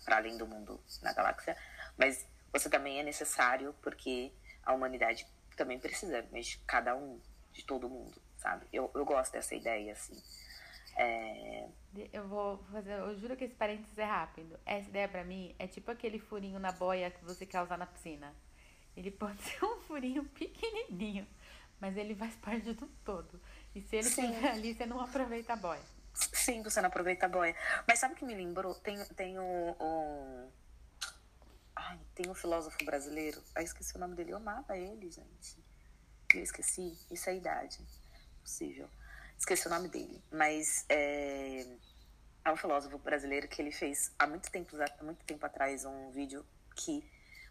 para 0.05 0.17
além 0.17 0.37
do 0.37 0.47
mundo 0.47 0.81
na 1.01 1.13
galáxia. 1.13 1.57
Mas 1.97 2.25
você 2.51 2.69
também 2.69 2.99
é 2.99 3.03
necessário 3.03 3.75
porque 3.81 4.33
a 4.63 4.73
humanidade 4.73 5.27
também 5.55 5.79
precisa 5.79 6.21
de 6.21 6.57
cada 6.65 6.95
um, 6.95 7.19
de 7.51 7.63
todo 7.63 7.89
mundo, 7.89 8.21
sabe? 8.43 8.67
Eu, 8.71 8.91
eu 8.93 9.05
gosto 9.05 9.31
dessa 9.31 9.55
ideia, 9.55 9.93
assim. 9.93 10.21
É... 10.97 11.67
Eu 12.11 12.27
vou 12.27 12.57
fazer, 12.71 12.91
eu 12.93 13.15
juro 13.17 13.35
que 13.37 13.45
esse 13.45 13.55
parênteses 13.55 13.97
é 13.97 14.03
rápido. 14.03 14.59
Essa 14.65 14.89
ideia 14.89 15.07
para 15.07 15.23
mim 15.23 15.55
é 15.57 15.65
tipo 15.65 15.89
aquele 15.89 16.19
furinho 16.19 16.59
na 16.59 16.71
boia 16.71 17.09
que 17.09 17.23
você 17.23 17.45
quer 17.45 17.61
usar 17.61 17.77
na 17.77 17.85
piscina. 17.85 18.33
Ele 18.95 19.09
pode 19.11 19.41
ser 19.41 19.63
um 19.63 19.79
furinho 19.81 20.25
pequenininho, 20.25 21.25
mas 21.79 21.95
ele 21.95 22.13
faz 22.13 22.35
parte 22.35 22.73
do 22.73 22.87
todo. 23.05 23.39
E 23.73 23.81
se 23.81 23.95
ele 23.95 24.07
estiver 24.07 24.51
ali, 24.51 24.75
você 24.75 24.85
não 24.85 24.99
aproveita 24.99 25.53
a 25.53 25.55
boia. 25.55 25.81
Sim, 26.13 26.61
você 26.61 26.81
não 26.81 26.87
aproveita 26.89 27.25
a 27.25 27.29
boia. 27.29 27.55
Mas 27.87 27.99
sabe 27.99 28.13
o 28.13 28.17
que 28.17 28.25
me 28.25 28.35
lembrou? 28.35 28.75
Tem, 28.75 29.03
tem 29.15 29.39
o, 29.39 29.75
o... 29.79 30.51
Ai, 31.75 31.99
tem 32.13 32.29
um 32.29 32.35
filósofo 32.35 32.77
brasileiro. 32.85 33.41
Ai, 33.55 33.63
esqueci 33.63 33.95
o 33.95 33.99
nome 33.99 34.15
dele. 34.15 34.31
Eu 34.31 34.37
amava 34.37 34.77
ele, 34.77 35.09
gente. 35.09 35.57
Eu 36.35 36.43
esqueci. 36.43 36.95
Isso 37.09 37.29
é 37.29 37.33
a 37.33 37.35
idade. 37.35 37.79
Possível 38.43 38.89
esqueci 39.43 39.67
o 39.67 39.69
nome 39.69 39.89
dele, 39.89 40.23
mas 40.31 40.85
é, 40.87 41.67
é 42.45 42.51
um 42.51 42.55
filósofo 42.55 42.97
brasileiro 42.97 43.47
que 43.47 43.61
ele 43.61 43.71
fez 43.71 44.13
há 44.17 44.25
muito 44.25 44.49
tempo, 44.49 44.75
há 44.77 45.03
muito 45.03 45.23
tempo 45.25 45.45
atrás 45.45 45.83
um 45.85 46.11
vídeo 46.11 46.45
que 46.75 47.03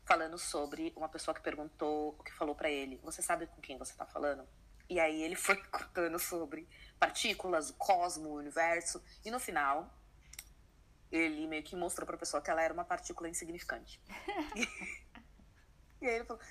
falando 0.04 0.38
sobre 0.38 0.92
uma 0.96 1.08
pessoa 1.08 1.34
que 1.34 1.42
perguntou, 1.42 2.14
que 2.24 2.32
falou 2.32 2.54
para 2.54 2.70
ele, 2.70 2.98
você 3.02 3.20
sabe 3.22 3.46
com 3.46 3.60
quem 3.60 3.76
você 3.76 3.94
tá 3.94 4.06
falando? 4.06 4.46
E 4.88 4.98
aí 4.98 5.22
ele 5.22 5.36
foi 5.36 5.56
contando 5.70 6.18
sobre 6.18 6.68
partículas, 6.98 7.70
o 7.70 7.74
cosmo, 7.74 8.30
o 8.30 8.36
universo, 8.36 9.02
e 9.24 9.30
no 9.30 9.38
final 9.38 9.94
ele 11.10 11.46
meio 11.46 11.62
que 11.62 11.76
mostrou 11.76 12.06
para 12.06 12.16
a 12.16 12.18
pessoa 12.18 12.42
que 12.42 12.50
ela 12.50 12.62
era 12.62 12.72
uma 12.72 12.84
partícula 12.84 13.28
insignificante. 13.28 14.00
e 16.02 16.08
aí 16.08 16.16
ele 16.16 16.24
falou: 16.24 16.42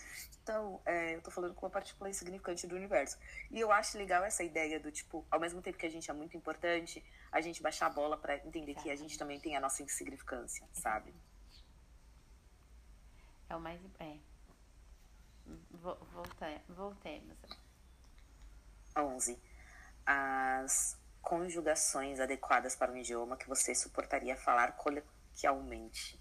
então, 0.41 0.81
é, 0.85 1.15
eu 1.15 1.21
tô 1.21 1.29
falando 1.29 1.53
com 1.53 1.65
uma 1.65 1.71
partícula 1.71 2.09
insignificante 2.09 2.65
do 2.65 2.75
universo. 2.75 3.17
E 3.51 3.59
eu 3.59 3.71
acho 3.71 3.97
legal 3.97 4.23
essa 4.23 4.43
ideia 4.43 4.79
do 4.79 4.91
tipo, 4.91 5.25
ao 5.29 5.39
mesmo 5.39 5.61
tempo 5.61 5.77
que 5.77 5.85
a 5.85 5.89
gente 5.89 6.09
é 6.09 6.13
muito 6.13 6.35
importante, 6.35 7.03
a 7.31 7.41
gente 7.41 7.61
baixar 7.61 7.87
a 7.87 7.89
bola 7.89 8.17
para 8.17 8.37
entender 8.37 8.75
que 8.75 8.89
a 8.89 8.95
gente 8.95 9.17
também 9.17 9.39
tem 9.39 9.55
a 9.55 9.59
nossa 9.59 9.83
insignificância, 9.83 10.67
sabe? 10.73 11.13
É 13.49 13.55
o 13.55 13.59
mais. 13.59 13.79
É. 13.99 14.17
Volta, 15.71 16.61
voltemos. 16.69 17.37
11. 18.97 19.39
As 20.05 20.99
conjugações 21.21 22.19
adequadas 22.19 22.75
para 22.75 22.91
um 22.91 22.97
idioma 22.97 23.37
que 23.37 23.47
você 23.47 23.75
suportaria 23.75 24.35
falar 24.35 24.71
coloquialmente. 24.73 26.19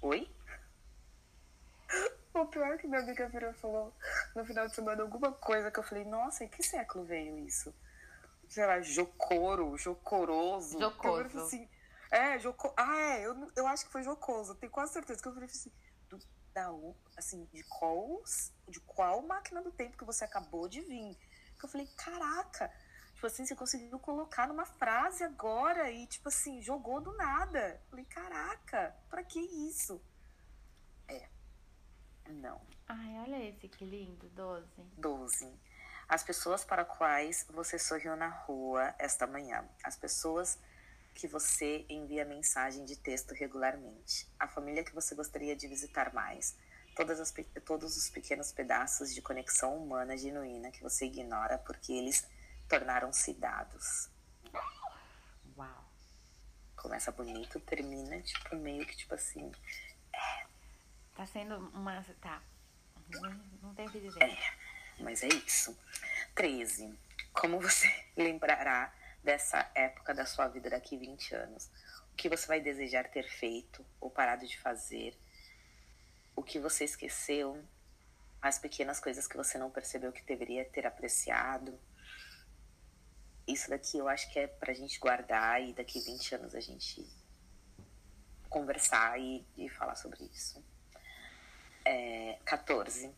Oi? 0.00 0.30
O 2.32 2.46
pior 2.46 2.72
é 2.72 2.78
que 2.78 2.86
minha 2.86 3.00
amiga 3.00 3.28
virou 3.28 3.52
falou 3.54 3.92
no 4.36 4.44
final 4.44 4.66
de 4.68 4.74
semana 4.74 5.02
alguma 5.02 5.32
coisa 5.32 5.70
que 5.70 5.80
eu 5.80 5.82
falei, 5.82 6.04
nossa, 6.04 6.44
em 6.44 6.48
que 6.48 6.62
século 6.62 7.04
veio 7.04 7.36
isso? 7.38 7.74
Sei 8.48 8.64
lá, 8.64 8.80
jocoro, 8.80 9.76
jocoroso. 9.76 10.78
Jocoso. 10.78 11.40
Assim, 11.40 11.68
é, 12.10 12.38
joco... 12.38 12.72
Ah, 12.76 13.00
é, 13.00 13.26
eu, 13.26 13.52
eu 13.56 13.66
acho 13.66 13.84
que 13.84 13.92
foi 13.92 14.02
jocoso, 14.02 14.54
tenho 14.54 14.70
quase 14.70 14.92
certeza 14.92 15.20
que 15.20 15.28
eu 15.28 15.32
falei 15.32 15.48
assim, 15.48 15.72
do, 16.08 16.18
da, 16.54 16.70
assim, 17.16 17.44
de 17.52 17.64
qual, 17.64 18.22
de 18.68 18.80
qual 18.80 19.22
máquina 19.22 19.60
do 19.60 19.72
tempo 19.72 19.98
que 19.98 20.04
você 20.04 20.24
acabou 20.24 20.68
de 20.68 20.80
vir? 20.80 21.16
Que 21.58 21.64
eu 21.64 21.68
falei, 21.68 21.86
caraca, 21.96 22.72
tipo 23.14 23.26
assim, 23.26 23.44
você 23.44 23.54
conseguiu 23.54 23.98
colocar 23.98 24.48
numa 24.48 24.64
frase 24.64 25.22
agora 25.24 25.90
e, 25.90 26.06
tipo 26.06 26.28
assim, 26.28 26.62
jogou 26.62 27.00
do 27.00 27.12
nada. 27.16 27.80
Eu 27.84 27.90
falei, 27.90 28.04
caraca, 28.06 28.96
pra 29.08 29.22
que 29.22 29.40
isso? 29.68 30.00
Não. 32.30 32.60
Ai, 32.88 33.18
olha 33.20 33.48
esse 33.48 33.68
que 33.68 33.84
lindo, 33.84 34.28
12. 34.30 34.66
12. 34.96 35.52
As 36.08 36.22
pessoas 36.24 36.64
para 36.64 36.84
quais 36.84 37.46
você 37.50 37.78
sorriu 37.78 38.16
na 38.16 38.28
rua 38.28 38.94
esta 38.98 39.26
manhã. 39.26 39.64
As 39.84 39.96
pessoas 39.96 40.58
que 41.14 41.28
você 41.28 41.84
envia 41.88 42.24
mensagem 42.24 42.84
de 42.84 42.96
texto 42.96 43.32
regularmente. 43.32 44.28
A 44.38 44.48
família 44.48 44.84
que 44.84 44.94
você 44.94 45.14
gostaria 45.14 45.54
de 45.54 45.68
visitar 45.68 46.12
mais. 46.12 46.56
As, 46.98 47.32
todos 47.64 47.96
os 47.96 48.10
pequenos 48.10 48.52
pedaços 48.52 49.14
de 49.14 49.22
conexão 49.22 49.76
humana 49.76 50.16
genuína 50.16 50.70
que 50.70 50.82
você 50.82 51.06
ignora 51.06 51.58
porque 51.58 51.92
eles 51.92 52.26
tornaram-se 52.68 53.32
dados. 53.34 54.10
Uau. 55.56 55.84
Começa 56.76 57.12
bonito, 57.12 57.60
termina, 57.60 58.20
tipo, 58.20 58.56
meio 58.56 58.84
que 58.86 58.96
tipo 58.96 59.14
assim. 59.14 59.52
É, 60.12 60.46
Tá 61.20 61.26
sendo 61.26 61.54
uma. 61.74 62.02
Tá. 62.18 62.42
Não, 63.60 63.74
tenho 63.74 63.90
o 63.90 63.92
que 63.92 64.00
dizer. 64.00 64.22
É, 64.22 64.38
mas 65.00 65.22
é 65.22 65.28
isso. 65.28 65.78
13. 66.34 66.98
Como 67.30 67.60
você 67.60 67.86
lembrará 68.16 68.90
dessa 69.22 69.70
época 69.74 70.14
da 70.14 70.24
sua 70.24 70.48
vida 70.48 70.70
daqui 70.70 70.96
20 70.96 71.34
anos? 71.34 71.70
O 72.10 72.16
que 72.16 72.26
você 72.26 72.46
vai 72.46 72.58
desejar 72.58 73.10
ter 73.10 73.28
feito 73.28 73.84
ou 74.00 74.10
parado 74.10 74.46
de 74.46 74.58
fazer? 74.58 75.14
O 76.34 76.42
que 76.42 76.58
você 76.58 76.84
esqueceu? 76.84 77.62
As 78.40 78.58
pequenas 78.58 78.98
coisas 78.98 79.26
que 79.26 79.36
você 79.36 79.58
não 79.58 79.70
percebeu 79.70 80.12
que 80.12 80.22
deveria 80.22 80.64
ter 80.64 80.86
apreciado? 80.86 81.78
Isso 83.46 83.68
daqui 83.68 83.98
eu 83.98 84.08
acho 84.08 84.32
que 84.32 84.38
é 84.38 84.46
pra 84.46 84.72
gente 84.72 84.98
guardar 84.98 85.62
e 85.62 85.74
daqui 85.74 86.00
20 86.00 86.36
anos 86.36 86.54
a 86.54 86.60
gente 86.60 87.06
conversar 88.48 89.20
e, 89.20 89.46
e 89.58 89.68
falar 89.68 89.96
sobre 89.96 90.24
isso 90.24 90.64
é, 91.90 92.38
14. 92.44 93.12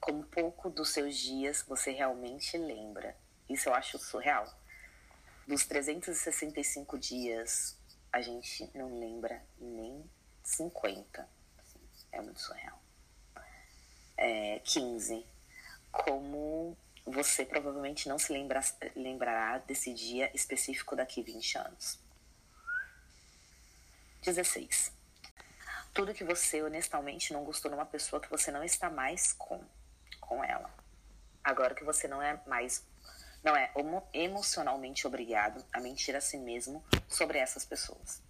Como 0.00 0.24
pouco 0.24 0.68
dos 0.68 0.90
seus 0.90 1.16
dias 1.16 1.62
você 1.62 1.92
realmente 1.92 2.58
lembra. 2.58 3.16
Isso 3.48 3.68
eu 3.68 3.74
acho 3.74 3.98
surreal. 3.98 4.52
Dos 5.46 5.64
365 5.64 6.98
dias, 6.98 7.78
a 8.12 8.20
gente 8.20 8.68
não 8.74 8.98
lembra 8.98 9.40
nem 9.58 10.04
50. 10.42 11.28
Assim, 11.58 11.80
é 12.10 12.20
muito 12.20 12.40
surreal. 12.40 12.82
É, 14.16 14.58
15. 14.64 15.24
Como 15.92 16.76
você 17.06 17.44
provavelmente 17.44 18.08
não 18.08 18.18
se 18.18 18.32
lembra, 18.32 18.60
lembrará 18.96 19.58
desse 19.58 19.94
dia 19.94 20.30
específico 20.34 20.96
daqui 20.96 21.22
20 21.22 21.58
anos. 21.58 22.00
16 24.22 25.03
tudo 25.94 26.12
que 26.12 26.24
você 26.24 26.60
honestamente 26.60 27.32
não 27.32 27.44
gostou 27.44 27.70
numa 27.70 27.86
pessoa 27.86 28.20
que 28.20 28.28
você 28.28 28.50
não 28.50 28.64
está 28.64 28.90
mais 28.90 29.32
com, 29.32 29.64
com 30.20 30.42
ela. 30.42 30.68
Agora 31.42 31.74
que 31.74 31.84
você 31.84 32.08
não 32.08 32.20
é 32.20 32.42
mais, 32.48 32.84
não 33.44 33.54
é 33.54 33.72
emocionalmente 34.12 35.06
obrigado 35.06 35.64
a 35.72 35.78
mentir 35.78 36.16
a 36.16 36.20
si 36.20 36.36
mesmo 36.36 36.84
sobre 37.08 37.38
essas 37.38 37.64
pessoas. 37.64 38.20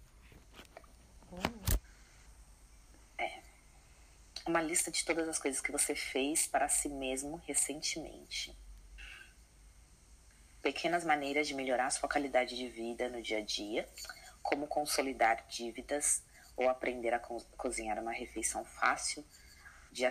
É. 3.17 3.41
Uma 4.45 4.61
lista 4.61 4.91
de 4.91 5.03
todas 5.03 5.27
as 5.27 5.39
coisas 5.39 5.59
que 5.59 5.71
você 5.71 5.95
fez 5.95 6.45
para 6.45 6.69
si 6.69 6.87
mesmo 6.87 7.41
recentemente. 7.47 8.55
Pequenas 10.61 11.03
maneiras 11.03 11.47
de 11.47 11.55
melhorar 11.55 11.89
sua 11.89 12.07
qualidade 12.07 12.55
de 12.55 12.67
vida 12.67 13.09
no 13.09 13.23
dia 13.23 13.39
a 13.39 13.41
dia, 13.41 13.89
como 14.43 14.67
consolidar 14.67 15.47
dívidas, 15.47 16.23
ou 16.55 16.69
aprender 16.69 17.13
a 17.13 17.19
co 17.19 17.43
cozinhar 17.57 17.99
uma 17.99 18.11
refeição 18.11 18.63
fácil 18.63 19.25
de 19.91 20.03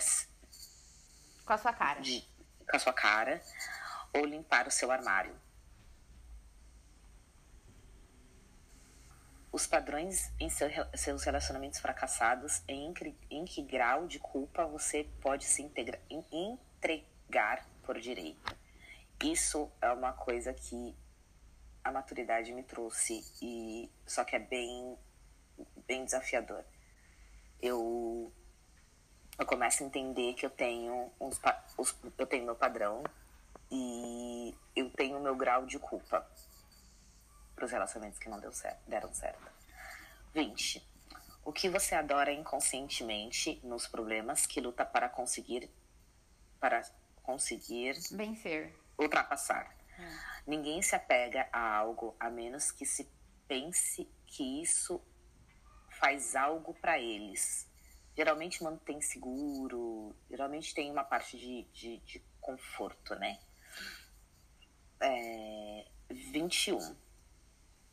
com 1.44 1.52
a 1.52 1.58
sua 1.58 1.72
cara. 1.72 2.00
De, 2.00 2.26
com 2.68 2.76
a 2.76 2.78
sua 2.78 2.92
cara 2.92 3.42
ou 4.12 4.24
limpar 4.24 4.66
o 4.66 4.70
seu 4.70 4.90
armário. 4.90 5.34
Os 9.52 9.66
padrões 9.66 10.32
em 10.40 10.48
seu, 10.48 10.68
seus 10.94 11.22
relacionamentos 11.22 11.78
fracassados, 11.78 12.62
em, 12.66 12.92
em 13.30 13.44
que 13.44 13.62
grau 13.62 14.06
de 14.06 14.18
culpa 14.18 14.66
você 14.66 15.08
pode 15.20 15.44
se 15.44 15.62
integra, 15.62 16.00
entregar 16.10 17.64
por 17.82 18.00
direito. 18.00 18.56
Isso 19.22 19.70
é 19.80 19.92
uma 19.92 20.12
coisa 20.12 20.52
que 20.52 20.96
a 21.84 21.92
maturidade 21.92 22.52
me 22.52 22.64
trouxe 22.64 23.24
e 23.40 23.88
só 24.06 24.24
que 24.24 24.34
é 24.34 24.40
bem 24.40 24.98
bem 25.87 26.05
desafiador. 26.05 26.64
Eu, 27.61 28.33
eu 29.38 29.47
começo 29.47 29.83
a 29.83 29.87
entender 29.87 30.35
que 30.35 30.45
eu 30.45 30.50
tenho 30.50 31.11
uns, 31.21 31.41
eu 32.19 32.26
tenho 32.26 32.45
meu 32.45 32.55
padrão 32.55 33.03
e 33.71 34.55
eu 34.76 34.91
tenho 34.91 35.21
meu 35.21 35.35
grau 35.35 35.67
de 35.67 35.79
culpa. 35.79 36.26
para 37.55 37.64
os 37.64 37.71
relacionamentos 37.71 38.19
que 38.19 38.29
não 38.29 38.41
deu 38.41 38.53
certo, 38.53 38.81
deram 38.88 39.12
certo. 39.12 39.53
20. 40.35 40.87
O 41.45 41.53
que 41.53 41.69
você 41.69 41.95
adora 41.95 42.33
inconscientemente 42.33 43.61
nos 43.62 43.87
problemas 43.87 44.47
que 44.47 44.61
luta 44.61 44.85
para 44.85 45.09
conseguir 45.09 45.71
para 46.59 46.83
conseguir 47.23 47.99
vencer, 48.11 48.75
ultrapassar. 48.99 49.75
Hum. 49.99 50.19
Ninguém 50.47 50.81
se 50.81 50.97
apega 50.97 51.47
a 51.53 51.76
algo 51.76 52.17
a 52.19 52.31
menos 52.31 52.71
que 52.71 52.87
se 52.87 53.09
pense 53.47 54.09
que 54.26 54.62
isso 54.62 55.00
faz 56.04 56.37
algo 56.37 56.75
para 56.75 56.99
eles. 56.99 57.66
Geralmente 58.14 58.62
mantém 58.62 59.00
seguro, 59.00 60.14
geralmente 60.28 60.75
tem 60.75 60.90
uma 60.90 61.02
parte 61.02 61.38
de, 61.38 61.62
de, 61.73 61.96
de 62.00 62.23
conforto, 62.42 63.14
né? 63.14 63.40
É, 65.00 65.87
21. 66.11 66.94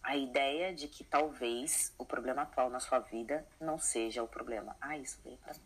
A 0.03 0.17
ideia 0.17 0.73
de 0.73 0.89
que 0.89 1.05
talvez 1.05 1.93
o 1.97 2.05
problema 2.05 2.41
atual 2.41 2.69
na 2.69 2.81
sua 2.81 2.99
vida 2.99 3.47
não 3.61 3.79
seja 3.79 4.21
o 4.21 4.27
problema. 4.27 4.75
Ah, 4.81 4.97
isso 4.97 5.17
veio 5.23 5.37
para 5.37 5.53
mim. 5.53 5.63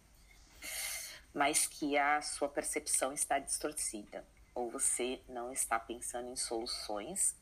Mas 1.34 1.66
que 1.66 1.98
a 1.98 2.22
sua 2.22 2.48
percepção 2.48 3.12
está 3.12 3.40
distorcida, 3.40 4.24
ou 4.54 4.70
você 4.70 5.20
não 5.28 5.52
está 5.52 5.80
pensando 5.80 6.30
em 6.30 6.36
soluções 6.36 7.36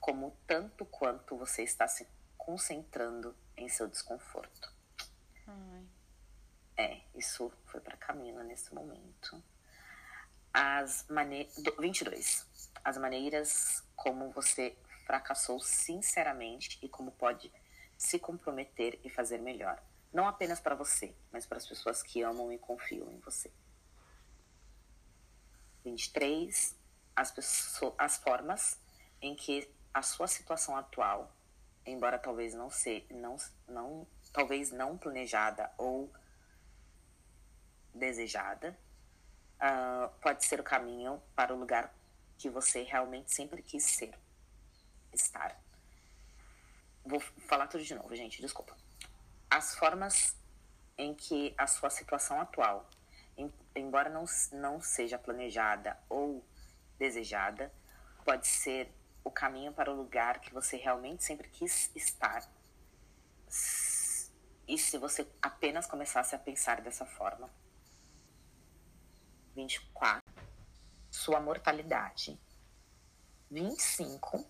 como 0.00 0.36
tanto 0.48 0.84
quanto 0.84 1.36
você 1.36 1.62
está 1.62 1.86
se 1.86 2.08
concentrando 2.36 3.36
em 3.58 3.68
seu 3.68 3.88
desconforto. 3.88 4.72
Ai. 5.46 5.86
É, 6.76 7.00
isso 7.14 7.52
foi 7.66 7.80
para 7.80 7.96
Camila 7.96 8.42
nesse 8.44 8.72
momento. 8.72 9.42
As 10.52 11.06
maneiras. 11.08 11.54
22. 11.78 12.46
As 12.84 12.96
maneiras 12.96 13.82
como 13.96 14.30
você 14.30 14.76
fracassou 15.04 15.58
sinceramente 15.58 16.78
e 16.82 16.88
como 16.88 17.10
pode 17.12 17.52
se 17.96 18.18
comprometer 18.18 19.00
e 19.02 19.10
fazer 19.10 19.38
melhor. 19.38 19.82
Não 20.12 20.28
apenas 20.28 20.60
para 20.60 20.74
você, 20.74 21.14
mas 21.32 21.44
para 21.44 21.58
as 21.58 21.66
pessoas 21.66 22.02
que 22.02 22.22
amam 22.22 22.52
e 22.52 22.58
confiam 22.58 23.10
em 23.10 23.18
você. 23.18 23.50
23. 25.84 26.76
As, 27.16 27.30
pessoas, 27.32 27.94
as 27.98 28.16
formas 28.18 28.78
em 29.20 29.34
que 29.34 29.68
a 29.92 30.02
sua 30.02 30.28
situação 30.28 30.76
atual, 30.76 31.34
embora 31.90 32.18
talvez 32.18 32.54
não 32.54 32.70
ser, 32.70 33.06
não, 33.10 33.36
não, 33.66 34.06
talvez 34.32 34.70
não 34.70 34.96
planejada 34.96 35.70
ou 35.76 36.12
desejada, 37.94 38.78
uh, 39.56 40.08
pode 40.20 40.44
ser 40.44 40.60
o 40.60 40.64
caminho 40.64 41.20
para 41.34 41.54
o 41.54 41.58
lugar 41.58 41.92
que 42.36 42.48
você 42.48 42.82
realmente 42.82 43.34
sempre 43.34 43.62
quis 43.62 43.84
ser, 43.84 44.14
estar. 45.12 45.60
Vou 47.04 47.20
falar 47.20 47.66
tudo 47.66 47.82
de 47.82 47.94
novo, 47.94 48.14
gente, 48.14 48.40
desculpa. 48.40 48.76
As 49.50 49.74
formas 49.74 50.36
em 50.96 51.14
que 51.14 51.54
a 51.56 51.66
sua 51.66 51.90
situação 51.90 52.40
atual, 52.40 52.88
em, 53.36 53.52
embora 53.74 54.08
não, 54.10 54.24
não 54.52 54.80
seja 54.80 55.18
planejada 55.18 55.98
ou 56.08 56.44
desejada, 56.98 57.72
pode 58.24 58.46
ser 58.46 58.92
o 59.28 59.30
caminho 59.30 59.72
para 59.72 59.92
o 59.92 59.96
lugar 59.96 60.40
que 60.40 60.52
você 60.52 60.76
realmente 60.76 61.22
sempre 61.22 61.48
quis 61.48 61.94
estar. 61.94 62.50
E 64.66 64.76
se 64.76 64.98
você 64.98 65.26
apenas 65.40 65.86
começasse 65.86 66.34
a 66.34 66.38
pensar 66.38 66.80
dessa 66.80 67.06
forma? 67.06 67.48
24. 69.54 70.22
Sua 71.10 71.40
mortalidade. 71.40 72.40
25. 73.50 74.44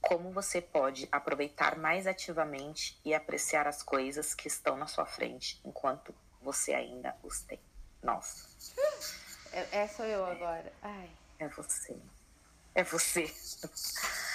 Como 0.00 0.32
você 0.32 0.60
pode 0.60 1.08
aproveitar 1.12 1.76
mais 1.76 2.06
ativamente 2.06 2.98
e 3.04 3.12
apreciar 3.12 3.66
as 3.66 3.82
coisas 3.82 4.34
que 4.34 4.48
estão 4.48 4.76
na 4.76 4.86
sua 4.86 5.04
frente 5.04 5.60
enquanto 5.64 6.14
você 6.40 6.72
ainda 6.72 7.16
os 7.22 7.42
tem. 7.42 7.60
Nossa. 8.02 8.48
É, 9.52 9.80
é 9.80 9.88
sou 9.88 10.06
eu 10.06 10.24
agora. 10.24 10.72
Ai. 10.82 11.10
É 11.38 11.48
você. 11.48 12.00
É 12.78 12.84
você. 12.84 13.28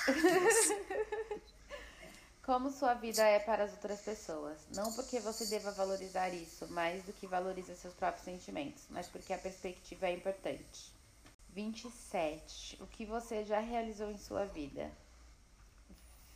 Como 2.43 2.69
sua 2.71 2.93
vida 2.93 3.23
é 3.23 3.39
para 3.39 3.63
as 3.63 3.71
outras 3.71 4.01
pessoas. 4.01 4.57
Não 4.75 4.91
porque 4.91 5.21
você 5.21 5.45
deva 5.45 5.71
valorizar 5.71 6.27
isso 6.27 6.67
mais 6.67 7.01
do 7.05 7.13
que 7.13 7.25
valoriza 7.25 7.73
seus 7.73 7.93
próprios 7.93 8.25
sentimentos, 8.25 8.83
mas 8.89 9.07
porque 9.07 9.31
a 9.31 9.37
perspectiva 9.37 10.07
é 10.07 10.13
importante. 10.13 10.91
27. 11.51 12.83
O 12.83 12.87
que 12.87 13.05
você 13.05 13.45
já 13.45 13.61
realizou 13.61 14.11
em 14.11 14.17
sua 14.17 14.43
vida? 14.43 14.91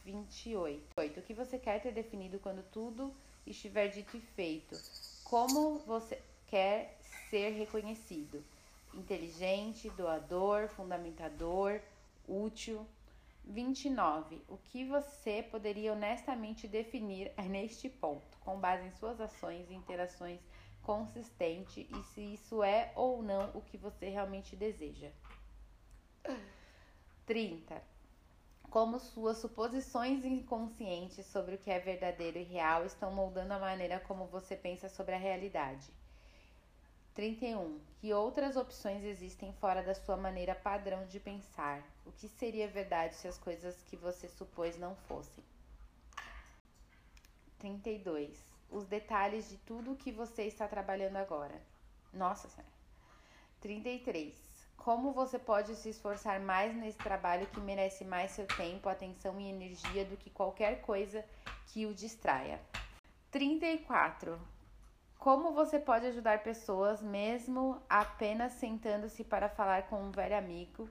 28. 0.06 1.20
O 1.20 1.24
que 1.24 1.34
você 1.34 1.60
quer 1.60 1.82
ter 1.82 1.92
definido 1.92 2.40
quando 2.40 2.64
tudo 2.72 3.14
estiver 3.46 3.90
dito 3.90 4.16
e 4.16 4.22
feito? 4.22 4.82
Como 5.26 5.80
você 5.80 6.22
quer 6.48 6.98
ser 7.30 7.50
reconhecido? 7.50 8.42
Inteligente, 8.94 9.90
doador, 9.90 10.70
fundamentador, 10.70 11.82
útil. 12.28 12.86
29. 13.44 14.44
O 14.48 14.58
que 14.58 14.84
você 14.86 15.42
poderia 15.42 15.94
honestamente 15.94 16.68
definir 16.68 17.34
neste 17.50 17.90
ponto, 17.90 18.38
com 18.40 18.60
base 18.60 18.86
em 18.86 18.92
suas 18.92 19.22
ações 19.22 19.70
e 19.70 19.74
interações 19.74 20.42
consistente 20.82 21.90
e 21.92 22.04
se 22.14 22.22
isso 22.34 22.64
é 22.64 22.92
ou 22.96 23.22
não 23.22 23.52
o 23.54 23.62
que 23.62 23.78
você 23.78 24.10
realmente 24.10 24.56
deseja. 24.56 25.12
30. 27.26 27.82
Como 28.70 29.00
suas 29.00 29.38
suposições 29.38 30.24
inconscientes 30.24 31.26
sobre 31.26 31.56
o 31.56 31.58
que 31.58 31.70
é 31.70 31.80
verdadeiro 31.80 32.38
e 32.38 32.44
real 32.44 32.86
estão 32.86 33.14
moldando 33.14 33.54
a 33.54 33.60
maneira 33.60 34.00
como 34.00 34.28
você 34.28 34.56
pensa 34.56 34.88
sobre 34.88 35.16
a 35.16 35.18
realidade. 35.18 35.92
31. 37.18 37.80
Que 38.00 38.14
outras 38.14 38.56
opções 38.56 39.04
existem 39.04 39.52
fora 39.54 39.82
da 39.82 39.96
sua 39.96 40.16
maneira 40.16 40.54
padrão 40.54 41.04
de 41.08 41.20
pensar? 41.20 41.82
O 42.06 42.12
que 42.12 42.28
seria 42.28 42.68
verdade 42.68 43.16
se 43.16 43.28
as 43.28 43.40
coisas 43.40 43.76
que 43.88 43.98
você 43.98 44.30
supôs 44.30 44.78
não 44.78 44.96
fossem? 45.08 45.44
32. 47.58 48.38
Os 48.70 48.86
detalhes 48.86 49.50
de 49.50 49.58
tudo 49.58 49.94
o 49.94 49.96
que 49.96 50.12
você 50.12 50.44
está 50.44 50.68
trabalhando 50.68 51.16
agora. 51.16 51.60
Nossa 52.14 52.48
Senhora. 52.50 52.72
33. 53.62 54.36
Como 54.78 55.12
você 55.12 55.40
pode 55.40 55.76
se 55.76 55.90
esforçar 55.90 56.40
mais 56.40 56.76
nesse 56.76 57.00
trabalho 57.00 57.48
que 57.48 57.60
merece 57.60 58.06
mais 58.06 58.30
seu 58.30 58.46
tempo, 58.46 58.88
atenção 58.88 59.42
e 59.42 59.50
energia 59.50 60.06
do 60.06 60.18
que 60.18 60.30
qualquer 60.30 60.82
coisa 60.82 61.26
que 61.66 61.88
o 61.88 61.96
distraia? 61.96 62.62
34. 63.32 64.40
Como 65.18 65.52
você 65.52 65.80
pode 65.80 66.06
ajudar 66.06 66.44
pessoas 66.44 67.02
mesmo 67.02 67.82
apenas 67.90 68.54
sentando-se 68.54 69.24
para 69.24 69.50
falar 69.50 69.88
com 69.88 70.02
um 70.02 70.12
velho 70.12 70.38
amigo, 70.38 70.90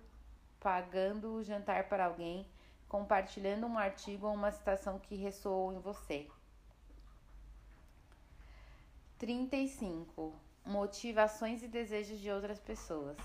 pagando 0.58 1.34
o 1.34 1.42
jantar 1.42 1.88
para 1.88 2.06
alguém, 2.06 2.46
compartilhando 2.88 3.66
um 3.66 3.78
artigo 3.78 4.26
ou 4.26 4.34
uma 4.34 4.50
citação 4.50 4.98
que 4.98 5.14
ressoou 5.14 5.72
em 5.72 5.78
você? 5.78 6.26
35. 9.18 10.34
Motivações 10.64 11.62
e 11.62 11.68
desejos 11.68 12.18
de 12.18 12.30
outras 12.30 12.58
pessoas. 12.58 13.16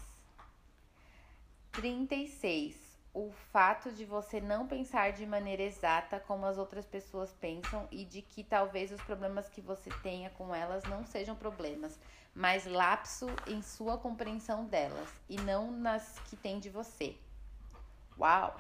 36 1.72 2.91
o 3.14 3.32
fato 3.52 3.92
de 3.92 4.06
você 4.06 4.40
não 4.40 4.66
pensar 4.66 5.12
de 5.12 5.26
maneira 5.26 5.64
exata 5.64 6.20
como 6.20 6.46
as 6.46 6.58
outras 6.58 6.86
pessoas 6.86 7.34
pensam 7.34 7.88
e 7.92 8.06
de 8.06 8.22
que 8.22 8.44
talvez 8.44 8.92
os 8.92 9.02
problemas 9.02 9.50
que 9.50 9.60
você 9.60 9.90
tenha 10.02 10.30
com 10.32 10.56
elas 10.56 10.84
não 10.86 11.06
sejam 11.06 11.36
problemas, 11.36 12.00
mas 12.34 12.66
lapso 12.66 13.28
em 13.48 13.62
sua 13.62 13.98
compreensão 13.98 14.66
delas 14.66 15.10
e 15.28 15.36
não 15.42 15.72
nas 15.72 16.20
que 16.30 16.38
tem 16.38 16.60
de 16.60 16.70
você. 16.70 17.18
Uau! 18.18 18.56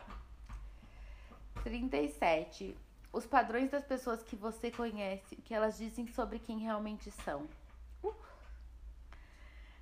37. 1.64 2.78
Os 3.14 3.26
padrões 3.26 3.70
das 3.70 3.84
pessoas 3.84 4.24
que 4.24 4.36
você 4.36 4.72
conhece, 4.72 5.36
o 5.36 5.42
que 5.42 5.54
elas 5.54 5.78
dizem 5.78 6.08
sobre 6.08 6.40
quem 6.40 6.60
realmente 6.60 7.12
são. 7.12 7.48
Uh. 8.04 8.14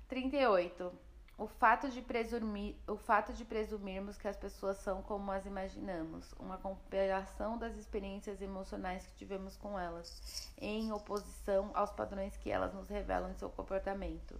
38 0.08 0.92
o 1.40 1.46
fato 1.46 1.88
de 1.88 2.02
presumir, 2.02 2.76
o 2.86 2.98
fato 2.98 3.32
de 3.32 3.46
presumirmos 3.46 4.18
que 4.18 4.28
as 4.28 4.36
pessoas 4.36 4.76
são 4.76 5.00
como 5.00 5.32
as 5.32 5.46
imaginamos, 5.46 6.34
uma 6.38 6.58
compilação 6.58 7.56
das 7.56 7.74
experiências 7.76 8.42
emocionais 8.42 9.06
que 9.06 9.14
tivemos 9.14 9.56
com 9.56 9.80
elas, 9.80 10.52
em 10.58 10.92
oposição 10.92 11.70
aos 11.72 11.90
padrões 11.92 12.36
que 12.36 12.50
elas 12.50 12.74
nos 12.74 12.90
revelam 12.90 13.30
em 13.30 13.34
seu 13.36 13.48
comportamento. 13.48 14.38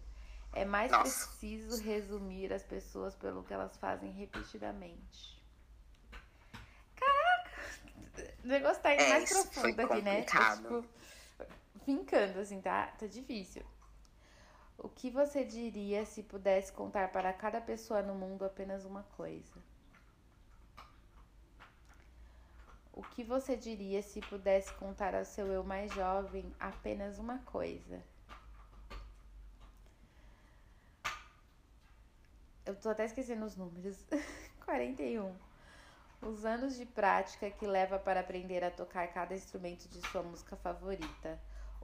É 0.52 0.66
mais 0.66 0.92
Nossa. 0.92 1.26
preciso 1.26 1.82
resumir 1.82 2.52
as 2.52 2.64
pessoas 2.64 3.14
pelo 3.14 3.42
que 3.44 3.54
elas 3.54 3.74
fazem 3.78 4.10
repetidamente. 4.10 5.42
Caraca! 6.94 8.30
O 8.44 8.46
negócio 8.46 8.82
tá 8.82 8.92
indo 8.92 9.04
é, 9.04 9.08
mais 9.08 9.32
profundo 9.32 9.80
aqui, 9.80 10.02
né? 10.02 10.22
Tá, 10.24 10.56
tipo, 10.58 10.84
fincando, 11.82 12.40
assim, 12.40 12.60
tá? 12.60 12.88
Tá 12.88 13.06
difícil. 13.06 13.64
O 14.82 14.88
que 14.88 15.10
você 15.10 15.44
diria 15.44 16.06
se 16.06 16.22
pudesse 16.22 16.72
contar 16.72 17.12
para 17.12 17.30
cada 17.34 17.60
pessoa 17.60 18.00
no 18.00 18.14
mundo 18.14 18.46
apenas 18.46 18.86
uma 18.86 19.02
coisa? 19.14 19.52
O 22.90 23.02
que 23.02 23.22
você 23.22 23.54
diria 23.54 24.02
se 24.02 24.22
pudesse 24.22 24.72
contar 24.74 25.14
ao 25.14 25.24
seu 25.26 25.48
eu 25.48 25.62
mais 25.62 25.92
jovem 25.92 26.50
apenas 26.58 27.18
uma 27.18 27.40
coisa? 27.40 28.02
Eu 32.64 32.74
tô 32.74 32.88
até 32.88 33.04
esquecendo 33.04 33.44
os 33.44 33.56
números. 33.56 33.98
41. 34.64 35.36
Os 36.22 36.46
anos 36.46 36.74
de 36.76 36.86
prática 36.86 37.50
que 37.50 37.66
leva 37.66 37.98
para 37.98 38.20
aprender 38.20 38.64
a 38.64 38.70
tocar 38.70 39.06
cada 39.08 39.34
instrumento 39.34 39.86
de 39.90 40.00
sua 40.08 40.22
música 40.22 40.56
favorita. 40.56 41.38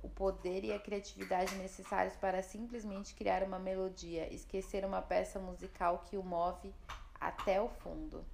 O 0.07 0.09
poder 0.09 0.63
e 0.63 0.73
a 0.73 0.79
criatividade 0.79 1.53
necessários 1.57 2.15
para 2.15 2.41
simplesmente 2.41 3.13
criar 3.13 3.43
uma 3.43 3.59
melodia, 3.59 4.33
esquecer 4.33 4.85
uma 4.85 5.03
peça 5.03 5.41
musical 5.41 6.05
que 6.09 6.17
o 6.17 6.23
move 6.23 6.73
até 7.19 7.61
o 7.61 7.69
fundo. 7.69 8.25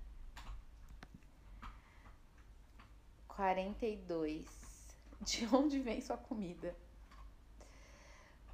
42. 3.26 4.44
De 5.22 5.48
onde 5.50 5.80
vem 5.80 6.02
sua 6.02 6.18
comida? 6.18 6.76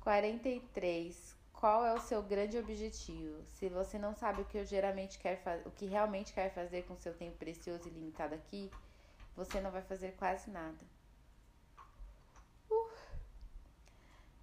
43. 0.02 1.36
Qual 1.52 1.84
é 1.84 1.92
o 1.92 2.00
seu 2.00 2.22
grande 2.22 2.56
objetivo? 2.56 3.42
Se 3.48 3.68
você 3.68 3.98
não 3.98 4.14
sabe 4.14 4.42
o 4.42 4.44
que 4.44 4.58
eu 4.58 4.64
geralmente 4.64 5.18
quer 5.18 5.42
o 5.66 5.72
que 5.72 5.86
realmente 5.86 6.32
quer 6.32 6.54
fazer 6.54 6.84
com 6.84 6.96
seu 6.96 7.12
tempo 7.14 7.36
precioso 7.36 7.88
e 7.88 7.90
limitado 7.90 8.36
aqui, 8.36 8.70
você 9.34 9.60
não 9.60 9.72
vai 9.72 9.82
fazer 9.82 10.12
quase 10.12 10.48
nada. 10.52 10.86
Uh. 12.70 12.88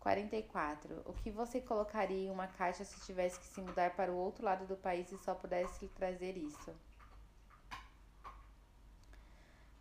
44. 0.05 1.01
O 1.03 1.13
que 1.13 1.31
você 1.31 1.59
colocaria 1.59 2.27
em 2.27 2.29
uma 2.29 2.47
caixa 2.47 2.85
se 2.85 3.03
tivesse 3.07 3.39
que 3.39 3.47
se 3.47 3.59
mudar 3.59 3.95
para 3.95 4.11
o 4.11 4.15
outro 4.15 4.45
lado 4.45 4.67
do 4.67 4.77
país 4.77 5.11
e 5.11 5.17
só 5.17 5.33
pudesse 5.33 5.83
lhe 5.83 5.89
trazer 5.89 6.37
isso? 6.37 6.71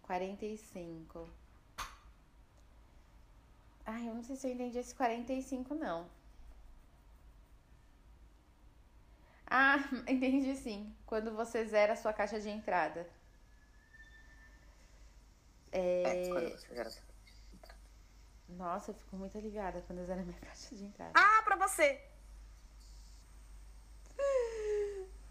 45. 0.00 1.28
Ai, 3.84 4.08
eu 4.08 4.14
não 4.14 4.22
sei 4.22 4.36
se 4.36 4.48
eu 4.48 4.52
entendi 4.52 4.78
esse 4.78 4.94
45, 4.94 5.74
não. 5.74 6.08
Ah, 9.46 9.76
entendi 10.08 10.56
sim. 10.56 10.90
Quando 11.04 11.34
você 11.34 11.66
zera 11.66 11.92
a 11.92 11.96
sua 11.96 12.14
caixa 12.14 12.40
de 12.40 12.48
entrada. 12.48 13.06
É... 15.70 16.24
é 16.24 16.28
quando 16.28 16.48
você 16.48 16.74
zera 16.74 16.88
a 16.88 16.90
sua 16.90 17.02
caixa 17.02 17.02
de 17.02 17.08
entrada. 17.08 17.13
Nossa, 18.48 18.90
eu 18.90 18.94
fico 18.94 19.16
muito 19.16 19.36
aliviada 19.36 19.82
quando 19.86 20.00
eu 20.00 20.06
zero 20.06 20.22
minha 20.22 20.38
caixa 20.40 20.74
de 20.74 20.84
entrada. 20.84 21.12
Ah, 21.14 21.42
pra 21.42 21.56
você! 21.56 22.00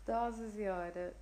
Nossa 0.08 0.50
senhora. 0.52 1.16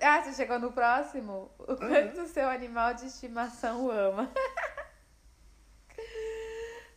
Ah, 0.00 0.22
você 0.22 0.32
chegou 0.34 0.58
no 0.58 0.72
próximo? 0.72 1.50
O 1.58 1.76
quanto 1.76 2.18
uhum. 2.18 2.26
seu 2.26 2.48
animal 2.48 2.94
de 2.94 3.06
estimação 3.06 3.90
ama. 3.90 4.30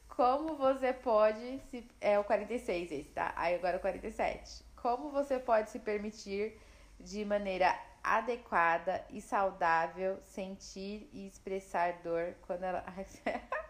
Como 0.09 0.55
você 0.55 0.93
pode 0.93 1.59
se. 1.69 1.87
É 1.99 2.19
o 2.19 2.23
46 2.23 2.91
esse, 2.91 3.09
tá? 3.11 3.33
Aí 3.35 3.55
agora 3.55 3.77
o 3.77 3.79
47. 3.79 4.63
Como 4.75 5.09
você 5.09 5.39
pode 5.39 5.69
se 5.69 5.79
permitir 5.79 6.59
de 6.99 7.23
maneira 7.25 7.75
adequada 8.03 9.05
e 9.09 9.21
saudável 9.21 10.19
sentir 10.23 11.09
e 11.13 11.27
expressar 11.27 12.01
dor 12.03 12.35
quando 12.45 12.63
ela. 12.63 12.83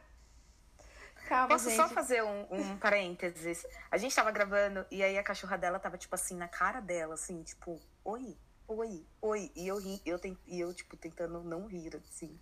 Posso 1.47 1.69
só 1.71 1.87
fazer 1.89 2.23
um, 2.23 2.47
um 2.51 2.77
parênteses? 2.79 3.65
A 3.89 3.97
gente 3.97 4.15
tava 4.15 4.31
gravando 4.31 4.85
e 4.91 5.03
aí 5.03 5.17
a 5.17 5.23
cachorra 5.23 5.57
dela 5.57 5.79
tava, 5.79 5.97
tipo 5.97 6.13
assim, 6.15 6.35
na 6.35 6.47
cara 6.47 6.79
dela, 6.79 7.13
assim, 7.13 7.41
tipo, 7.43 7.79
oi 8.03 8.37
oi, 8.71 9.05
oi. 9.21 9.51
E 9.55 9.67
eu 9.67 9.77
ri, 9.77 10.01
eu, 10.05 10.17
tent, 10.17 10.37
e 10.47 10.59
eu, 10.59 10.73
tipo, 10.73 10.95
tentando 10.95 11.43
não 11.43 11.67
rir, 11.67 11.95
assim. 11.95 12.39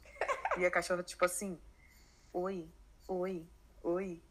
E 0.58 0.65
a 0.65 0.71
cachorra, 0.71 1.04
tipo 1.04 1.25
assim, 1.25 1.60
oi, 2.32 2.69
oi, 3.08 3.47
oi. 3.84 4.21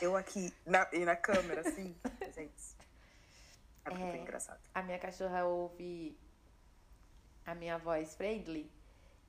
Eu 0.00 0.16
aqui, 0.16 0.52
na, 0.66 0.88
e 0.92 1.04
na 1.04 1.16
câmera, 1.16 1.60
assim. 1.60 1.96
Gente. 2.34 2.76
É, 3.84 3.92
é 3.92 4.16
engraçado. 4.16 4.60
A 4.74 4.82
minha 4.82 4.98
cachorra 4.98 5.44
ouve 5.44 6.16
a 7.44 7.54
minha 7.54 7.78
voz 7.78 8.14
friendly 8.14 8.70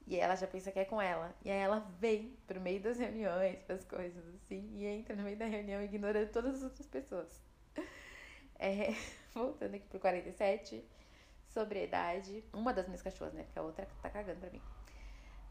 e 0.05 0.19
ela 0.19 0.35
já 0.35 0.47
pensa 0.47 0.71
que 0.71 0.79
é 0.79 0.85
com 0.85 1.01
ela. 1.01 1.33
E 1.43 1.49
aí 1.49 1.59
ela 1.59 1.79
vem 1.99 2.37
pro 2.45 2.59
meio 2.59 2.81
das 2.81 2.97
reuniões, 2.99 3.57
as 3.69 3.83
coisas 3.85 4.23
assim, 4.35 4.69
e 4.75 4.85
entra 4.85 5.15
no 5.15 5.23
meio 5.23 5.37
da 5.37 5.45
reunião 5.45 5.81
ignorando 5.81 6.29
todas 6.31 6.55
as 6.55 6.63
outras 6.63 6.87
pessoas. 6.87 7.41
É, 8.59 8.93
voltando 9.33 9.75
aqui 9.75 9.87
pro 9.87 9.99
47 9.99 10.83
sobriedade. 11.53 12.43
Uma 12.51 12.73
das 12.73 12.87
minhas 12.87 13.01
cachorras, 13.01 13.33
né? 13.33 13.43
Porque 13.43 13.59
a 13.59 13.61
outra 13.61 13.87
tá 14.01 14.09
cagando 14.09 14.39
pra 14.39 14.49
mim. 14.49 14.61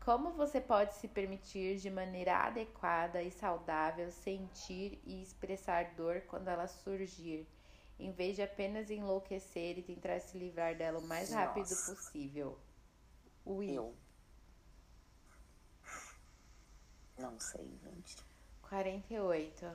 Como 0.04 0.32
você 0.32 0.60
pode 0.60 0.94
se 0.94 1.06
permitir 1.06 1.76
de 1.76 1.88
maneira 1.88 2.36
adequada 2.36 3.22
e 3.22 3.30
saudável 3.30 4.10
sentir 4.10 5.00
e 5.04 5.22
expressar 5.22 5.94
dor 5.94 6.22
quando 6.22 6.48
ela 6.48 6.66
surgir, 6.66 7.46
em 8.00 8.10
vez 8.10 8.34
de 8.34 8.42
apenas 8.42 8.90
enlouquecer 8.90 9.78
e 9.78 9.82
tentar 9.82 10.18
se 10.18 10.36
livrar 10.36 10.74
dela 10.74 10.98
o 10.98 11.02
mais 11.02 11.30
Nossa. 11.30 11.44
rápido 11.44 11.68
possível? 11.68 12.58
Ui. 13.44 13.70
Eu. 13.70 13.94
Não 17.18 17.38
sei, 17.38 17.78
gente. 17.82 18.16
48. 18.62 19.66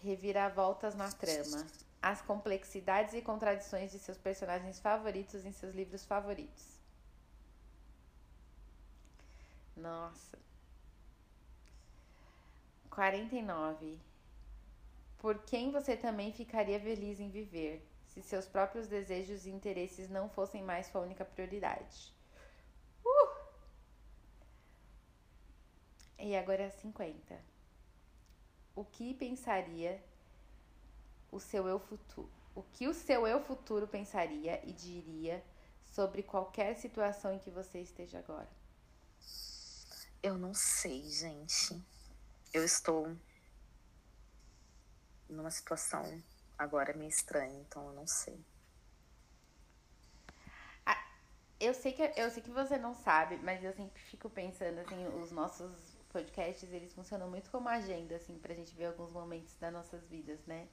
Reviravoltas 0.00 0.94
na 0.94 1.10
trama 1.10 1.66
as 2.00 2.22
complexidades 2.22 3.14
e 3.14 3.20
contradições 3.20 3.90
de 3.90 3.98
seus 3.98 4.16
personagens 4.16 4.78
favoritos 4.78 5.44
em 5.44 5.52
seus 5.52 5.74
livros 5.74 6.04
favoritos. 6.04 6.78
Nossa. 9.76 10.38
49. 12.90 13.98
Por 15.18 15.38
quem 15.44 15.70
você 15.70 15.96
também 15.96 16.32
ficaria 16.32 16.80
feliz 16.80 17.18
em 17.20 17.30
viver, 17.30 17.84
se 18.06 18.22
seus 18.22 18.46
próprios 18.46 18.86
desejos 18.86 19.46
e 19.46 19.50
interesses 19.50 20.08
não 20.08 20.28
fossem 20.28 20.62
mais 20.62 20.86
sua 20.86 21.00
única 21.00 21.24
prioridade? 21.24 22.12
E 26.18 26.36
agora 26.36 26.70
50. 26.70 27.40
O 28.74 28.84
que 28.84 29.14
pensaria 29.14 30.02
o 31.30 31.38
seu 31.38 31.66
eu 31.68 31.78
futuro, 31.78 32.30
o 32.54 32.62
que 32.62 32.88
o 32.88 32.94
seu 32.94 33.26
eu 33.26 33.40
futuro 33.44 33.86
pensaria 33.86 34.60
e 34.66 34.72
diria 34.72 35.44
sobre 35.86 36.22
qualquer 36.22 36.76
situação 36.76 37.32
em 37.34 37.38
que 37.38 37.50
você 37.50 37.80
esteja 37.80 38.18
agora? 38.18 38.48
Eu 40.22 40.36
não 40.36 40.52
sei, 40.54 41.02
gente. 41.08 41.80
Eu 42.52 42.64
estou 42.64 43.16
numa 45.28 45.50
situação 45.50 46.22
agora 46.56 46.92
meio 46.94 47.08
estranha, 47.08 47.60
então 47.60 47.86
eu 47.86 47.92
não 47.92 48.06
sei. 48.06 48.44
Ah, 50.84 51.06
eu 51.60 51.72
sei 51.74 51.92
que 51.92 52.02
eu 52.16 52.30
sei 52.30 52.42
que 52.42 52.50
você 52.50 52.78
não 52.78 52.94
sabe, 52.94 53.36
mas 53.36 53.62
eu 53.62 53.72
sempre 53.72 54.00
fico 54.02 54.28
pensando 54.28 54.78
assim, 54.80 55.06
os 55.22 55.30
nossos 55.30 55.87
podcasts, 56.08 56.70
eles 56.72 56.92
funcionam 56.92 57.28
muito 57.28 57.50
como 57.50 57.68
agenda 57.68 58.16
assim 58.16 58.38
pra 58.38 58.54
gente 58.54 58.74
ver 58.74 58.86
alguns 58.86 59.12
momentos 59.12 59.54
das 59.56 59.72
nossas 59.72 60.04
vidas, 60.06 60.38
né? 60.46 60.66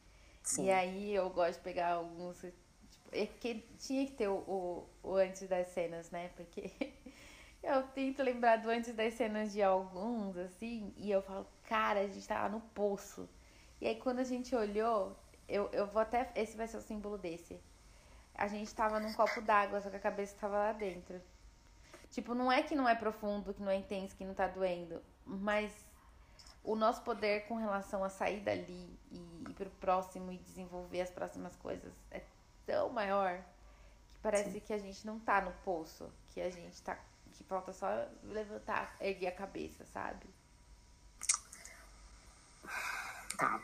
Sim. 0.43 0.65
E 0.65 0.71
aí 0.71 1.13
eu 1.13 1.29
gosto 1.29 1.57
de 1.57 1.63
pegar 1.63 1.93
alguns. 1.93 2.39
Tipo, 2.39 3.09
é 3.11 3.25
que 3.25 3.65
tinha 3.79 4.05
que 4.05 4.13
ter 4.13 4.27
o, 4.27 4.35
o, 4.35 4.89
o, 5.03 5.15
antes 5.15 5.47
das 5.47 5.67
cenas, 5.69 6.11
né? 6.11 6.29
Porque 6.35 6.71
eu 7.63 7.83
tento 7.87 8.21
lembrar 8.21 8.57
do 8.57 8.69
antes 8.69 8.93
das 8.93 9.13
cenas 9.15 9.51
de 9.51 9.61
alguns, 9.61 10.37
assim, 10.37 10.93
e 10.97 11.09
eu 11.09 11.21
falo, 11.21 11.47
cara, 11.63 12.01
a 12.01 12.07
gente 12.07 12.27
tava 12.27 12.49
no 12.49 12.61
poço. 12.61 13.27
E 13.81 13.87
aí 13.87 13.95
quando 13.95 14.19
a 14.19 14.23
gente 14.23 14.55
olhou, 14.55 15.17
eu, 15.47 15.69
eu 15.71 15.87
vou 15.87 16.01
até. 16.01 16.31
Esse 16.35 16.55
vai 16.55 16.67
ser 16.67 16.77
o 16.77 16.81
símbolo 16.81 17.17
desse. 17.17 17.59
A 18.33 18.47
gente 18.47 18.73
tava 18.75 18.99
num 18.99 19.13
copo 19.13 19.41
d'água, 19.41 19.81
só 19.81 19.89
que 19.89 19.95
a 19.95 19.99
cabeça 19.99 20.35
tava 20.39 20.57
lá 20.57 20.73
dentro. 20.73 21.21
Tipo, 22.11 22.33
não 22.35 22.51
é 22.51 22.61
que 22.61 22.75
não 22.75 22.87
é 22.87 22.95
profundo, 22.95 23.53
que 23.53 23.61
não 23.61 23.71
é 23.71 23.75
intenso, 23.75 24.15
que 24.15 24.23
não 24.23 24.33
tá 24.33 24.47
doendo, 24.47 25.01
mas 25.25 25.71
o 26.63 26.75
nosso 26.75 27.01
poder 27.01 27.47
com 27.47 27.55
relação 27.55 28.03
a 28.03 28.09
sair 28.09 28.41
dali 28.41 28.99
e 29.11 29.17
ir 29.49 29.53
pro 29.53 29.69
próximo 29.71 30.31
e 30.31 30.37
desenvolver 30.37 31.01
as 31.01 31.09
próximas 31.09 31.55
coisas 31.55 31.93
é 32.11 32.21
tão 32.65 32.89
maior 32.89 33.37
que 34.11 34.19
parece 34.21 34.51
Sim. 34.51 34.59
que 34.59 34.73
a 34.73 34.77
gente 34.77 35.05
não 35.05 35.19
tá 35.19 35.41
no 35.41 35.51
poço, 35.63 36.11
que 36.29 36.41
a 36.41 36.49
gente 36.49 36.81
tá. 36.81 36.97
que 37.33 37.43
falta 37.43 37.71
só 37.73 37.87
levantar, 38.23 38.95
erguer 38.99 39.27
a 39.27 39.31
cabeça, 39.31 39.85
sabe? 39.85 40.25
Tá. 43.37 43.61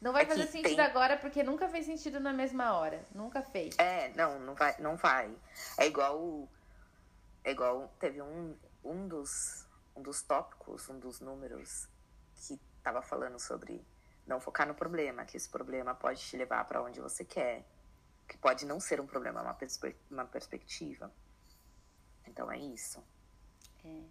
Não 0.00 0.12
vai 0.12 0.24
é 0.24 0.26
fazer 0.26 0.46
sentido 0.48 0.76
tem... 0.76 0.84
agora 0.84 1.16
porque 1.16 1.42
nunca 1.42 1.66
fez 1.66 1.86
sentido 1.86 2.20
na 2.20 2.32
mesma 2.32 2.74
hora. 2.74 3.06
Nunca 3.14 3.40
fez. 3.40 3.74
É, 3.78 4.12
não, 4.14 4.38
não 4.38 4.54
vai. 4.54 4.76
Não 4.78 4.96
vai. 4.96 5.34
É 5.78 5.86
igual. 5.86 6.46
É 7.42 7.52
igual. 7.52 7.90
Teve 7.98 8.20
um, 8.20 8.54
um 8.84 9.08
dos. 9.08 9.63
Um 9.96 10.02
dos 10.02 10.22
tópicos, 10.22 10.88
um 10.88 10.98
dos 10.98 11.20
números 11.20 11.88
que 12.34 12.60
estava 12.76 13.00
falando 13.00 13.38
sobre 13.38 13.84
não 14.26 14.40
focar 14.40 14.66
no 14.66 14.74
problema, 14.74 15.24
que 15.24 15.36
esse 15.36 15.48
problema 15.48 15.94
pode 15.94 16.20
te 16.20 16.36
levar 16.36 16.64
para 16.64 16.82
onde 16.82 17.00
você 17.00 17.24
quer, 17.24 17.64
que 18.28 18.36
pode 18.38 18.64
não 18.64 18.80
ser 18.80 19.00
um 19.00 19.06
problema, 19.06 19.40
é 19.40 19.42
uma, 19.42 19.54
perspe 19.54 19.96
uma 20.10 20.24
perspectiva. 20.24 21.12
Então 22.26 22.50
é 22.50 22.58
isso. 22.58 23.02
É. 23.84 24.02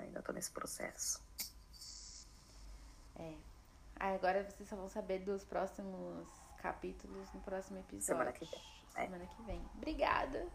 Ainda 0.00 0.22
tô 0.22 0.32
nesse 0.32 0.50
processo. 0.50 1.22
É. 3.18 3.34
Ah, 3.98 4.12
agora 4.12 4.44
vocês 4.44 4.68
só 4.68 4.76
vão 4.76 4.88
saber 4.88 5.20
dos 5.20 5.44
próximos 5.44 6.28
capítulos 6.58 7.32
no 7.32 7.40
próximo 7.40 7.78
episódio. 7.78 8.06
Semana 8.06 8.32
que 8.32 8.44
vem. 8.44 8.60
É. 8.94 9.04
Semana 9.04 9.26
que 9.26 9.42
vem. 9.42 9.70
Obrigada. 9.74 10.46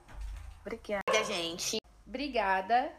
Obrigada, 0.61 1.23
gente. 1.25 1.77
Obrigada. 2.05 2.93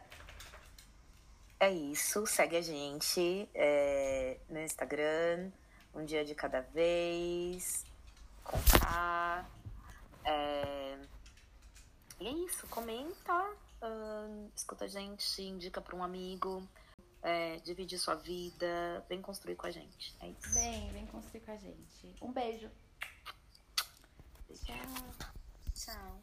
É 1.62 1.70
isso. 1.70 2.26
Segue 2.26 2.56
a 2.56 2.60
gente 2.60 3.48
é, 3.54 4.36
no 4.48 4.58
Instagram. 4.58 5.52
Um 5.94 6.04
dia 6.04 6.24
de 6.24 6.34
cada 6.34 6.60
vez. 6.60 7.86
Com 8.42 8.58
K. 8.80 9.48
É, 10.24 10.98
e 12.18 12.26
é 12.26 12.32
isso. 12.32 12.66
Comenta. 12.66 13.48
Uh, 13.80 14.50
escuta 14.56 14.86
a 14.86 14.88
gente. 14.88 15.40
Indica 15.40 15.80
para 15.80 15.94
um 15.94 16.02
amigo. 16.02 16.68
É, 17.22 17.58
divide 17.58 17.96
sua 17.96 18.16
vida. 18.16 19.06
Vem 19.08 19.22
construir 19.22 19.54
com 19.54 19.68
a 19.68 19.70
gente. 19.70 20.16
É 20.20 20.30
isso. 20.30 20.52
Vem, 20.54 20.90
vem 20.90 21.06
construir 21.06 21.42
com 21.42 21.52
a 21.52 21.56
gente. 21.58 22.16
Um 22.20 22.32
beijo. 22.32 22.68
Tchau. 24.64 25.30
Tchau. 25.72 26.22